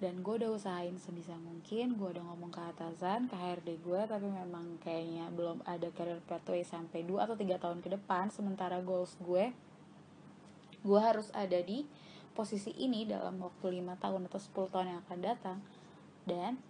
[0.00, 4.32] Dan gue udah usahain sebisa mungkin gue udah ngomong ke atasan ke HRD gue tapi
[4.32, 9.12] memang kayaknya belum ada career pathway sampai 2 atau 3 tahun ke depan sementara goals
[9.20, 9.52] gue
[10.80, 11.84] gue harus ada di
[12.32, 15.58] posisi ini dalam waktu 5 tahun atau 10 tahun yang akan datang
[16.24, 16.60] dan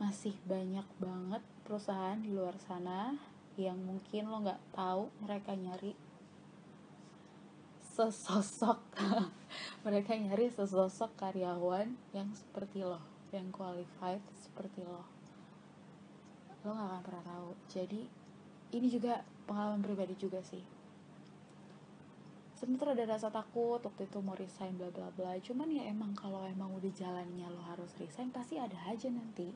[0.00, 3.16] masih banyak banget perusahaan di luar sana
[3.54, 5.94] yang mungkin lo nggak tahu mereka nyari
[7.94, 8.82] sesosok
[9.86, 15.02] mereka nyari sesosok karyawan yang seperti lo yang qualified seperti lo.
[16.62, 17.50] Lo gak akan pernah tahu.
[17.66, 18.06] Jadi
[18.78, 20.62] ini juga pengalaman pribadi juga sih
[22.54, 25.34] sebentar ada rasa takut waktu itu mau resign bla bla bla.
[25.42, 29.50] Cuman ya emang kalau emang udah jalannya lo harus resign pasti ada aja nanti.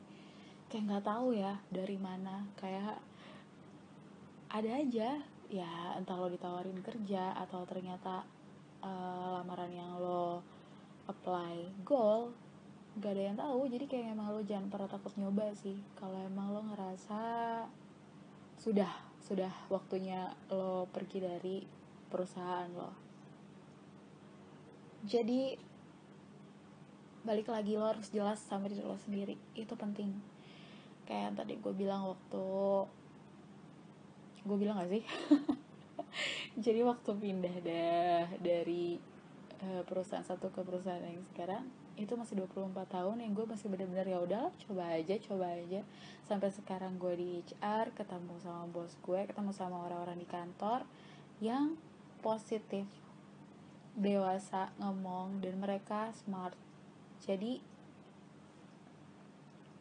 [0.67, 2.45] Kayak nggak tahu ya dari mana.
[2.59, 2.99] Kayak
[4.51, 5.09] ada aja.
[5.49, 8.21] Ya entah lo ditawarin kerja atau ternyata
[8.85, 10.45] uh, lamaran yang lo
[11.09, 12.29] apply goal
[13.01, 13.65] gak ada yang tahu.
[13.65, 15.79] Jadi kayak emang lo jangan pernah takut nyoba sih.
[15.97, 17.21] Kalau emang lo ngerasa
[18.59, 18.91] sudah
[19.23, 21.57] sudah waktunya lo pergi dari
[22.09, 22.91] perusahaan lo.
[25.07, 25.55] Jadi
[27.23, 29.37] balik lagi lo harus jelas sama diri lo sendiri.
[29.55, 30.11] Itu penting.
[31.07, 32.45] Kayak yang tadi gue bilang waktu
[34.43, 35.03] gue bilang gak sih?
[36.65, 38.97] Jadi waktu pindah dah dari
[39.63, 41.63] uh, perusahaan satu ke perusahaan yang sekarang
[41.99, 45.83] itu masih 24 tahun yang gue masih bener-bener ya udah coba aja coba aja.
[46.27, 50.87] Sampai sekarang gue di HR ketemu sama bos gue ketemu sama orang-orang di kantor
[51.43, 51.75] yang
[52.19, 52.85] positif
[53.99, 56.55] dewasa ngomong dan mereka smart.
[57.23, 57.59] Jadi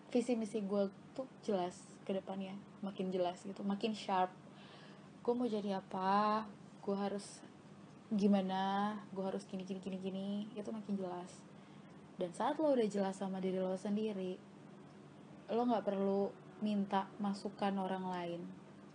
[0.09, 1.77] visi misi gue tuh jelas
[2.09, 4.33] ke depannya makin jelas gitu makin sharp.
[5.23, 6.49] Gue mau jadi apa?
[6.83, 7.45] Gue harus
[8.09, 8.97] gimana?
[9.13, 10.29] Gue harus gini gini gini gini.
[10.57, 11.31] Itu makin jelas.
[12.19, 14.35] Dan saat lo udah jelas sama diri lo sendiri
[15.49, 16.29] lo nggak perlu
[16.61, 18.43] minta masukan orang lain.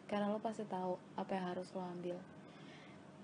[0.05, 2.32] Karena lo pasti tahu apa yang harus lo ambil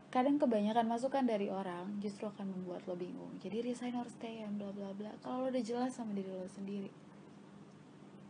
[0.10, 3.30] kadang kebanyakan masukan dari orang justru akan membuat lo bingung.
[3.42, 5.14] Jadi resign or stay and bla bla bla.
[5.22, 6.90] Kalau lo udah jelas sama diri lo sendiri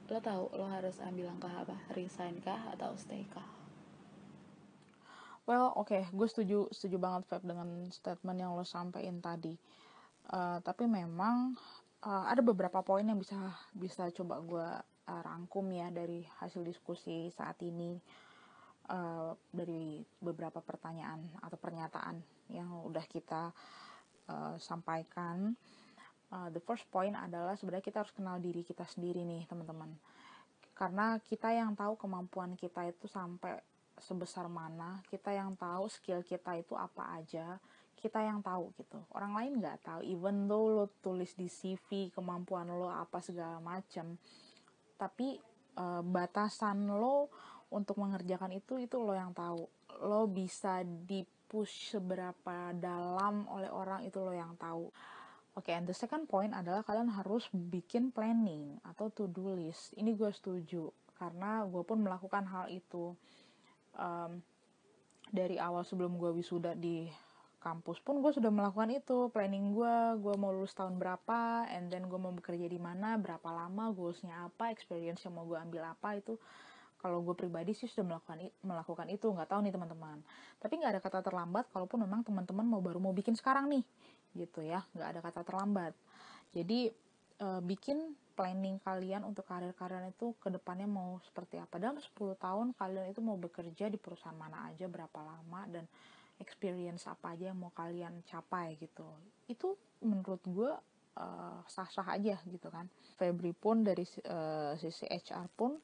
[0.09, 1.77] lo tahu lo harus ambil langkah apa?
[1.93, 3.45] Resign kah atau stay kah?
[5.45, 6.03] Well oke okay.
[6.09, 9.53] gue setuju setuju banget Feb dengan statement yang lo sampaikan tadi.
[10.29, 11.57] Uh, tapi memang
[12.05, 13.37] uh, ada beberapa poin yang bisa
[13.73, 14.67] bisa coba gue
[15.09, 17.97] uh, rangkum ya dari hasil diskusi saat ini
[18.89, 23.53] uh, dari beberapa pertanyaan atau pernyataan yang udah kita
[24.27, 25.53] uh, sampaikan.
[26.29, 29.93] Uh, the first point adalah sebenarnya kita harus kenal diri kita sendiri nih teman-teman.
[30.77, 33.57] Karena kita yang tahu kemampuan kita itu sampai
[33.99, 37.59] sebesar mana, kita yang tahu skill kita itu apa aja,
[37.99, 42.71] kita yang tahu gitu orang lain nggak tahu even though lo tulis di CV kemampuan
[42.71, 44.15] lo apa segala macam
[44.95, 45.35] tapi
[45.75, 47.27] uh, batasan lo
[47.69, 49.69] untuk mengerjakan itu itu lo yang tahu.
[50.01, 54.89] Lo bisa dipush seberapa dalam oleh orang itu lo yang tahu.
[55.57, 59.93] Oke okay, and the second point adalah kalian harus bikin planning atau to do list.
[59.97, 63.11] Ini gue setuju karena gue pun melakukan hal itu
[63.97, 64.39] um,
[65.29, 67.11] dari awal sebelum gue wisuda di
[67.59, 69.27] kampus pun gue sudah melakukan itu.
[69.29, 73.49] Planning gue gue mau lulus tahun berapa and then gue mau bekerja di mana berapa
[73.51, 76.39] lama goalsnya apa experience yang mau gue ambil apa itu
[76.99, 80.19] kalau gue pribadi sih sudah melakukan melakukan itu nggak tahu nih teman-teman.
[80.59, 83.83] Tapi nggak ada kata terlambat kalaupun memang teman-teman mau baru mau bikin sekarang nih
[84.35, 84.83] gitu ya.
[84.91, 85.93] Nggak ada kata terlambat.
[86.51, 86.91] Jadi
[87.39, 91.79] e, bikin planning kalian untuk karir kalian itu ke depannya mau seperti apa.
[91.79, 95.87] Dalam 10 tahun kalian itu mau bekerja di perusahaan mana aja berapa lama dan
[96.39, 99.07] experience apa aja yang mau kalian capai gitu.
[99.47, 100.71] Itu menurut gue
[101.19, 102.87] uh, sah-sah aja gitu kan.
[103.19, 105.75] Febri pun dari uh, sisi HR pun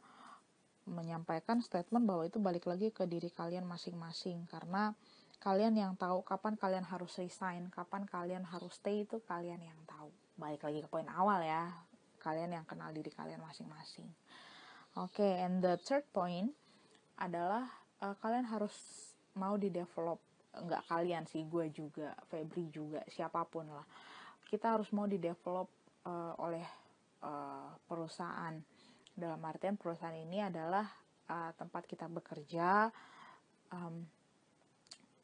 [0.86, 4.94] menyampaikan statement bahwa itu balik lagi ke diri kalian masing-masing karena
[5.42, 10.10] kalian yang tahu kapan kalian harus resign, kapan kalian harus stay itu kalian yang tahu.
[10.38, 11.70] Balik lagi ke poin awal ya,
[12.22, 14.10] kalian yang kenal diri kalian masing-masing.
[14.96, 16.56] Oke, okay, and the third point
[17.20, 17.68] adalah
[18.02, 18.74] uh, kalian harus
[19.36, 20.24] mau di develop
[20.56, 23.84] nggak kalian sih gue juga Febri juga siapa pun lah
[24.48, 25.68] kita harus mau di develop
[26.08, 26.64] uh, oleh
[27.28, 28.56] uh, perusahaan
[29.16, 30.86] dalam artian perusahaan ini adalah
[31.32, 32.92] uh, tempat kita bekerja
[33.72, 34.04] um,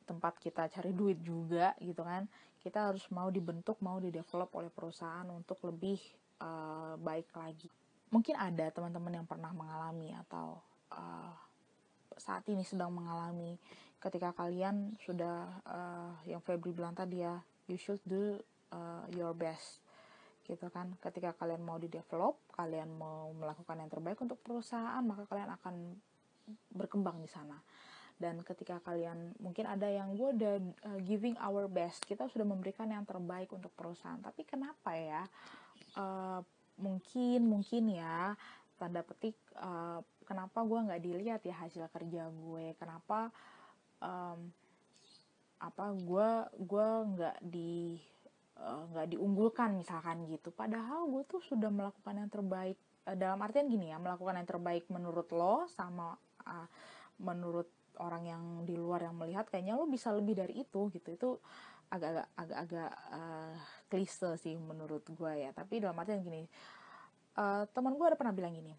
[0.07, 2.25] tempat kita cari duit juga gitu kan.
[2.61, 5.99] Kita harus mau dibentuk mau di develop oleh perusahaan untuk lebih
[6.39, 7.69] uh, baik lagi.
[8.11, 10.59] Mungkin ada teman-teman yang pernah mengalami atau
[10.91, 11.33] uh,
[12.19, 13.55] saat ini sedang mengalami
[14.01, 17.37] ketika kalian sudah uh, yang Febri bilang tadi ya
[17.69, 18.37] you should do
[18.73, 19.80] uh, your best
[20.51, 20.91] gitu kan.
[20.99, 25.75] Ketika kalian mau di develop kalian mau melakukan yang terbaik untuk perusahaan maka kalian akan
[26.75, 27.55] berkembang di sana.
[28.19, 30.55] Dan ketika kalian mungkin ada yang gue udah
[30.91, 32.03] uh, giving our best.
[32.05, 34.19] Kita sudah memberikan yang terbaik untuk perusahaan.
[34.19, 35.23] Tapi kenapa ya?
[35.95, 36.43] Uh,
[36.79, 38.33] mungkin mungkin ya
[38.79, 42.73] tanda petik uh, kenapa gue nggak dilihat ya hasil kerja gue?
[42.77, 43.29] Kenapa
[44.01, 44.49] um,
[45.61, 46.29] apa gue
[46.65, 48.01] gue nggak di
[48.61, 50.53] nggak uh, diunggulkan misalkan gitu.
[50.53, 52.77] Padahal gue tuh sudah melakukan yang terbaik
[53.09, 56.13] uh, dalam artian gini ya melakukan yang terbaik menurut lo sama
[56.45, 56.67] uh,
[57.21, 61.09] menurut orang yang di luar yang melihat kayaknya lo bisa lebih dari itu gitu.
[61.09, 61.29] Itu
[61.91, 63.55] agak-agak agak-agak uh,
[63.91, 65.49] klise sih menurut gue ya.
[65.51, 66.45] Tapi dalam artian gini
[67.37, 68.73] uh, teman gue ada pernah bilang gini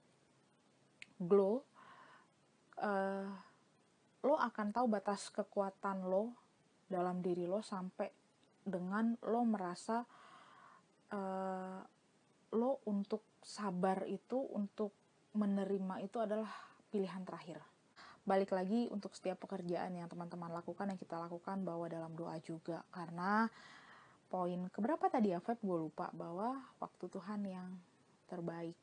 [1.23, 1.63] glow
[2.83, 3.29] uh,
[4.23, 6.35] lo akan tahu batas kekuatan lo
[6.87, 8.22] dalam diri lo sampai
[8.63, 10.07] dengan lo merasa
[11.13, 11.81] uh,
[12.53, 14.95] lo untuk sabar itu untuk
[15.33, 16.49] menerima itu adalah
[16.93, 17.59] pilihan terakhir.
[18.23, 22.87] Balik lagi untuk setiap pekerjaan yang teman-teman lakukan yang kita lakukan bahwa dalam doa juga.
[22.95, 23.51] Karena
[24.31, 25.59] poin keberapa tadi ya Feb?
[25.59, 26.13] Gue lupa.
[26.15, 27.75] Bahwa waktu Tuhan yang
[28.31, 28.79] terbaik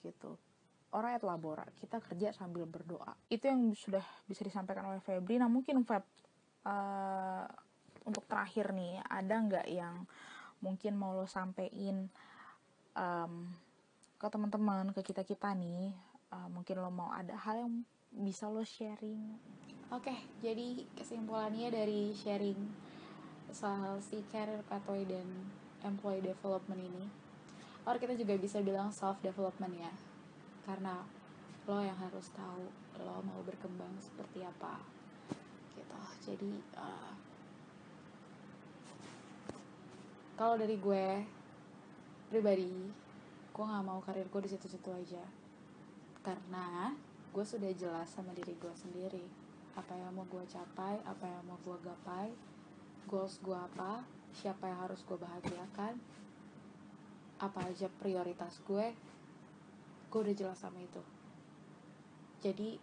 [0.00, 0.40] gitu.
[0.88, 3.12] Orang et labora kita kerja sambil berdoa.
[3.28, 5.36] Itu yang sudah bisa disampaikan oleh Febri.
[5.36, 6.00] Nah mungkin Feb
[6.64, 7.44] uh,
[8.08, 10.08] untuk terakhir nih ada nggak yang
[10.64, 12.10] mungkin mau lo sampein
[12.96, 13.52] um,
[14.18, 15.92] ke teman-teman ke kita kita nih?
[16.28, 17.74] Uh, mungkin lo mau ada hal yang
[18.12, 19.36] bisa lo sharing?
[19.88, 22.58] Oke okay, jadi kesimpulannya dari sharing
[23.48, 25.24] soal si career pathway dan
[25.80, 27.08] employee development ini
[27.88, 29.92] or kita juga bisa bilang self development ya.
[30.68, 31.00] Karena
[31.64, 32.68] lo yang harus tahu
[33.00, 34.76] lo mau berkembang seperti apa
[35.72, 36.00] gitu.
[36.28, 37.12] Jadi uh,
[40.38, 41.06] kalau dari gue
[42.30, 42.70] pribadi
[43.50, 45.24] gue nggak mau karir gue di situ-situ aja.
[46.22, 46.94] Karena
[47.34, 49.26] gue sudah jelas sama diri gue sendiri.
[49.74, 52.30] Apa yang mau gue capai apa yang mau gue gapai
[53.10, 55.98] goals gue apa siapa yang harus gue bahagiakan
[57.40, 58.94] apa aja prioritas gue
[60.06, 61.02] gue udah jelas sama itu.
[62.38, 62.78] Jadi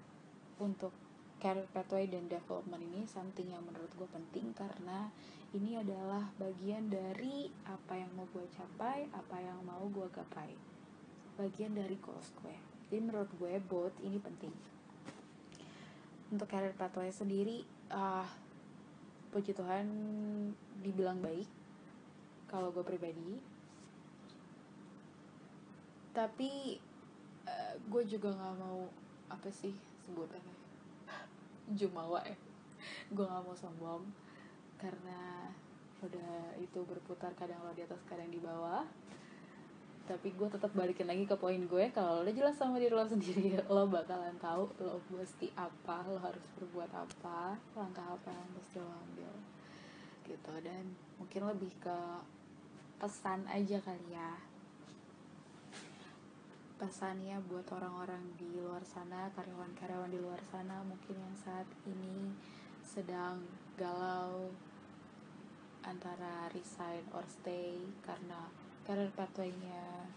[0.60, 0.92] untuk
[1.40, 5.08] career pathway dan development ini something yang menurut gue penting karena
[5.56, 10.52] ini adalah bagian dari apa yang mau gue capai, apa yang mau gue gapai.
[11.40, 12.52] Bagian dari goals gue.
[12.92, 14.52] Jadi menurut gue both ini penting.
[16.28, 18.28] Untuk career pathway sendiri, uh,
[19.32, 19.88] puji Tuhan
[20.84, 21.48] dibilang baik
[22.52, 23.40] kalau gue pribadi.
[26.12, 26.76] Tapi
[27.48, 28.92] uh, gue juga nggak mau
[29.32, 30.56] apa sih sebutannya
[31.80, 32.38] jumawa ya
[33.10, 34.06] gue nggak mau sombong
[34.80, 35.52] karena
[36.04, 38.84] udah itu berputar kadang lo di atas kadang di bawah.
[40.06, 43.58] Tapi gue tetap balikin lagi ke poin gue kalau lo jelas sama diri lo sendiri
[43.74, 48.92] lo bakalan tahu lo mesti apa lo harus berbuat apa langkah apa yang mesti lo
[48.92, 49.34] ambil.
[50.30, 52.00] Gitu dan mungkin lebih ke
[53.02, 54.38] pesan aja kali ya.
[56.76, 62.36] Pesannya buat orang-orang di luar sana karyawan-karyawan di luar sana mungkin yang saat ini
[62.84, 63.42] sedang
[63.78, 64.50] galau
[65.86, 68.50] antara resign or stay karena
[68.88, 70.10] career pathway-nya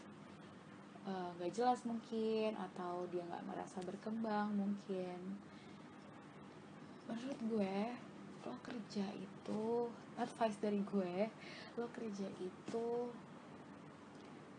[1.04, 5.36] eh, nggak uh, jelas mungkin atau dia nggak merasa berkembang mungkin.
[7.09, 7.78] Menurut gue
[8.48, 11.28] lo kerja itu advice dari gue
[11.76, 12.88] lo kerja itu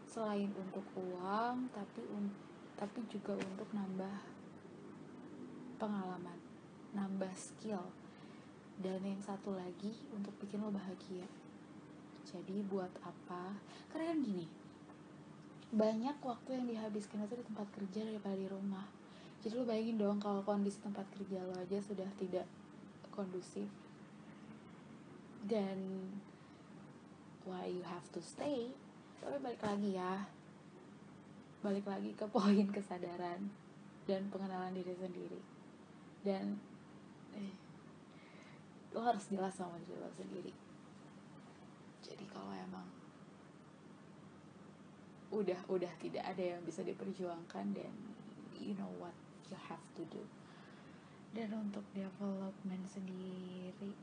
[0.06, 2.30] selain untuk uang tapi un
[2.78, 4.18] tapi juga untuk nambah
[5.82, 6.38] pengalaman
[6.94, 7.82] nambah skill
[8.80, 11.28] dan yang satu lagi untuk bikin lo bahagia.
[12.24, 13.60] Jadi buat apa?
[13.92, 14.48] Karena kan gini
[15.70, 18.90] banyak waktu yang dihabiskan itu di tempat kerja daripada di rumah.
[19.46, 22.50] Jadi lo bayangin dong kalau kondisi tempat kerja lo aja sudah tidak
[23.14, 23.70] kondusif.
[25.46, 26.10] Dan
[27.46, 28.74] why you have to stay?
[29.22, 30.26] Tapi balik lagi ya.
[31.62, 33.46] Balik lagi ke poin kesadaran
[34.10, 35.42] dan pengenalan diri sendiri.
[36.26, 36.58] Dan
[37.38, 37.54] eh,
[38.94, 40.54] lo harus jelas sama diri lo sendiri.
[42.02, 42.88] Jadi kalau emang
[45.30, 47.94] udah udah tidak ada yang bisa diperjuangkan dan
[48.58, 49.14] you know what
[49.46, 50.26] you have to do.
[51.30, 53.94] Dan untuk development sendiri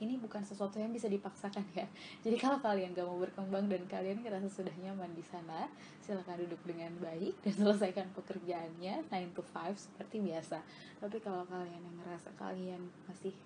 [0.00, 1.84] ini bukan sesuatu yang bisa dipaksakan ya.
[2.24, 5.68] Jadi kalau kalian gak mau berkembang dan kalian ngerasa sudah nyaman di sana
[6.00, 10.64] silahkan duduk dengan baik dan selesaikan pekerjaannya 9 to 5 seperti biasa.
[10.98, 13.36] Tapi kalau kalian yang ngerasa kalian masih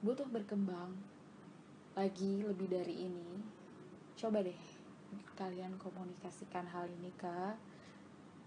[0.00, 0.96] butuh berkembang
[1.92, 3.42] lagi lebih dari ini
[4.14, 4.54] coba deh
[5.34, 7.54] kalian komunikasikan hal ini ke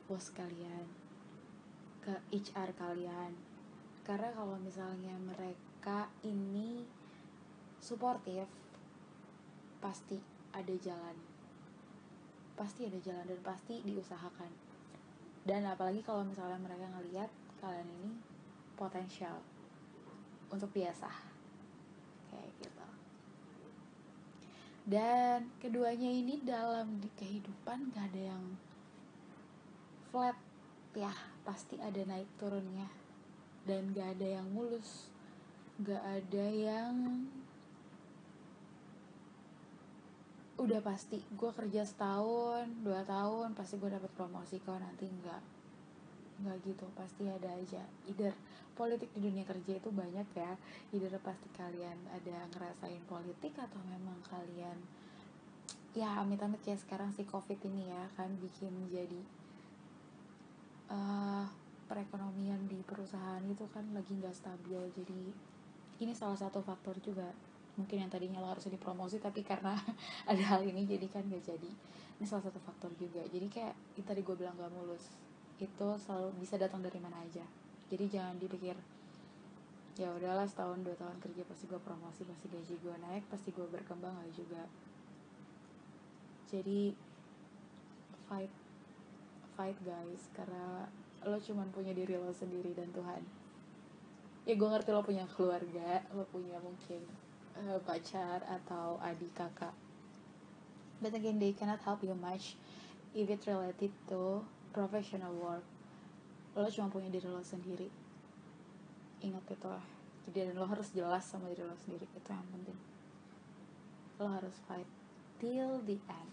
[0.07, 0.87] bos kalian
[2.01, 3.31] ke HR kalian.
[4.01, 6.83] Karena kalau misalnya mereka ini
[7.81, 8.45] suportif.
[9.81, 10.21] Pasti
[10.53, 11.17] ada jalan.
[12.53, 14.53] Pasti ada jalan dan pasti diusahakan.
[15.41, 18.13] Dan apalagi kalau misalnya mereka ngeliat kalian ini
[18.77, 19.41] potensial
[20.53, 21.09] untuk biasa.
[22.29, 22.87] Kayak gitu.
[24.85, 28.43] Dan keduanya ini dalam di kehidupan gak ada yang
[30.13, 30.37] flat.
[30.93, 32.85] Ya pasti ada naik turunnya.
[33.65, 35.09] Dan gak ada yang mulus.
[35.81, 37.25] Gak ada yang
[40.71, 45.43] udah pasti gue kerja setahun dua tahun pasti gue dapet promosi kalau nanti enggak
[46.41, 47.83] nggak gitu pasti ada aja.
[48.09, 48.33] Either
[48.73, 50.55] politik di dunia kerja itu banyak ya
[50.95, 54.79] either pasti kalian ada ngerasain politik atau memang kalian
[55.91, 59.21] ya amit-amit ya sekarang si covid ini ya kan bikin jadi
[60.87, 61.45] uh,
[61.91, 64.79] perekonomian di perusahaan itu kan lagi nggak stabil.
[64.95, 65.21] Jadi
[66.01, 67.27] ini salah satu faktor juga
[67.81, 69.73] mungkin yang tadinya lo harus dipromosi tapi karena
[70.29, 71.71] ada hal ini jadi kan gak jadi.
[72.21, 73.25] Ini salah satu faktor juga.
[73.25, 75.17] Jadi kayak itu tadi gue bilang gak mulus
[75.61, 77.45] itu selalu bisa datang dari mana aja.
[77.89, 78.73] Jadi jangan dipikir
[79.99, 83.65] ya udahlah setahun dua tahun kerja pasti gue promosi pasti gaji gue naik pasti gue
[83.69, 84.63] berkembang gak juga.
[86.49, 86.93] Jadi
[88.25, 88.53] fight
[89.53, 90.89] fight guys karena
[91.21, 93.21] lo cuman punya diri lo sendiri dan Tuhan.
[94.49, 97.05] Ya gue ngerti lo punya keluarga lo punya mungkin
[97.67, 99.73] uh, pacar atau adik kakak.
[101.01, 102.55] But again they cannot help you much
[103.17, 105.65] if it related to professional work.
[106.53, 107.89] Lo cuma punya diri lo sendiri.
[109.21, 109.85] Ingat itu lah.
[110.29, 112.05] Jadi dan lo harus jelas sama diri lo sendiri.
[112.11, 112.79] Itu yang penting.
[114.21, 114.87] Lo harus fight
[115.41, 116.31] till the end.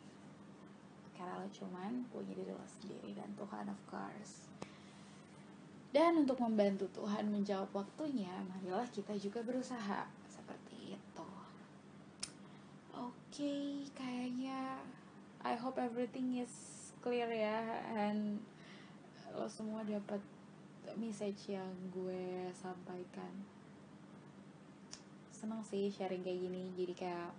[1.16, 4.49] Karena lo cuman punya diri lo sendiri dan Tuhan of course.
[5.89, 11.31] Dan untuk membantu Tuhan menjawab waktunya, marilah kita juga berusaha seperti itu.
[12.93, 14.82] Oke, okay, kayaknya
[15.47, 16.51] I hope everything is
[16.99, 17.62] clear ya
[17.95, 18.43] and
[19.30, 20.18] lo semua dapat
[20.99, 23.30] message yang gue sampaikan.
[25.30, 27.30] Senang sih sharing kayak gini, jadi kayak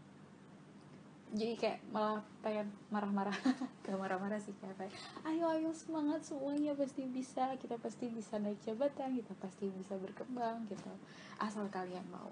[1.35, 3.35] jadi kayak malah pengen marah-marah.
[3.83, 4.95] Gak marah-marah sih kayak
[5.27, 10.63] ayo ayo semangat semuanya pasti bisa kita pasti bisa naik jabatan kita pasti bisa berkembang
[10.71, 10.95] gitu.
[11.43, 12.31] Asal kalian mau.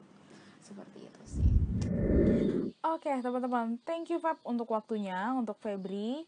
[0.64, 2.17] Seperti itu sih
[2.84, 3.78] oke okay, teman-teman.
[3.86, 6.26] Thank you Feb untuk waktunya untuk Febri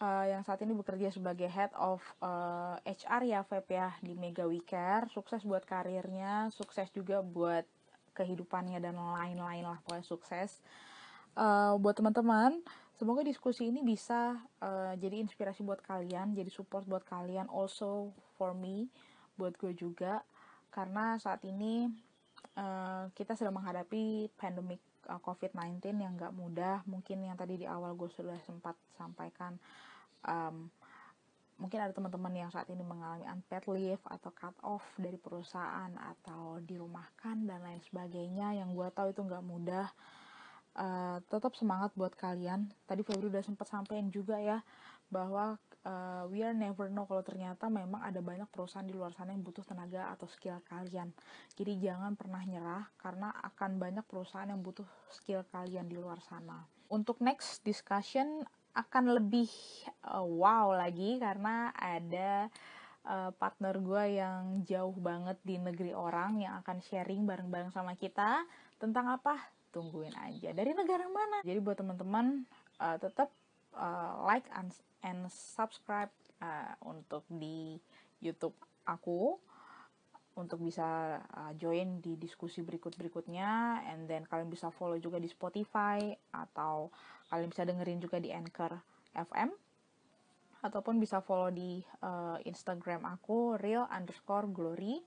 [0.00, 4.16] uh, yang saat ini bekerja sebagai head of uh, eh, HR ya Feb ya di
[4.16, 7.64] Mega Wicare sukses buat karirnya sukses juga buat
[8.16, 10.64] kehidupannya dan lain-lain lah pokoknya sukses.
[11.36, 12.64] Uh, buat teman-teman
[12.96, 18.08] semoga diskusi ini bisa uh, jadi inspirasi buat kalian jadi support buat kalian also
[18.40, 18.88] for me
[19.36, 20.24] buat gue juga.
[20.72, 21.88] Karena saat ini
[22.56, 26.82] uh, kita sedang menghadapi pandemic COVID-19 yang gak mudah.
[26.84, 29.54] Mungkin yang tadi di awal gue sudah sempat sampaikan
[30.26, 30.66] um,
[31.56, 36.60] mungkin ada teman-teman yang saat ini mengalami unpaid leave atau cut off dari perusahaan atau
[36.60, 39.88] dirumahkan dan lain sebagainya yang gue tahu itu nggak mudah
[40.76, 42.70] uh, tetap semangat buat kalian.
[42.84, 44.60] Tadi Febri udah sempat sampaikan juga ya
[45.06, 45.54] bahwa
[45.86, 49.42] uh, we are never know kalau ternyata memang ada banyak perusahaan di luar sana yang
[49.46, 51.14] butuh tenaga atau skill kalian.
[51.54, 56.66] Jadi jangan pernah nyerah karena akan banyak perusahaan yang butuh skill kalian di luar sana.
[56.90, 58.46] Untuk next discussion
[58.76, 59.48] akan lebih
[60.04, 62.52] uh, wow lagi karena ada
[63.08, 68.44] uh, partner gue yang jauh banget di negeri orang yang akan sharing bareng-bareng sama kita
[68.76, 70.56] tentang apa tungguin aja.
[70.56, 71.44] Dari negara mana?
[71.44, 72.48] Jadi buat teman-teman
[72.80, 73.28] uh, tetap
[73.76, 74.72] uh, like and,
[75.04, 76.08] and subscribe
[76.40, 77.76] uh, untuk di
[78.24, 78.56] YouTube
[78.88, 79.36] aku
[80.36, 83.84] untuk bisa uh, join di diskusi berikut-berikutnya.
[83.92, 86.88] And then kalian bisa follow juga di Spotify atau
[87.28, 88.72] kalian bisa dengerin juga di Anchor
[89.12, 89.52] FM
[90.64, 94.98] ataupun bisa follow di uh, Instagram aku real underscore glory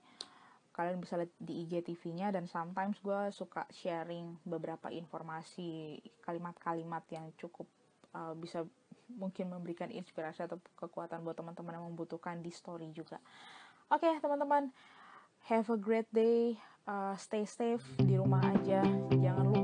[0.80, 7.68] kalian bisa lihat di IGTV-nya dan sometimes gue suka sharing beberapa informasi kalimat-kalimat yang cukup
[8.16, 8.64] uh, bisa
[9.12, 13.20] mungkin memberikan inspirasi atau kekuatan buat teman-teman yang membutuhkan di story juga.
[13.92, 14.72] Oke okay, teman-teman,
[15.52, 16.56] have a great day,
[16.88, 18.80] uh, stay safe di rumah aja,
[19.12, 19.59] jangan lupa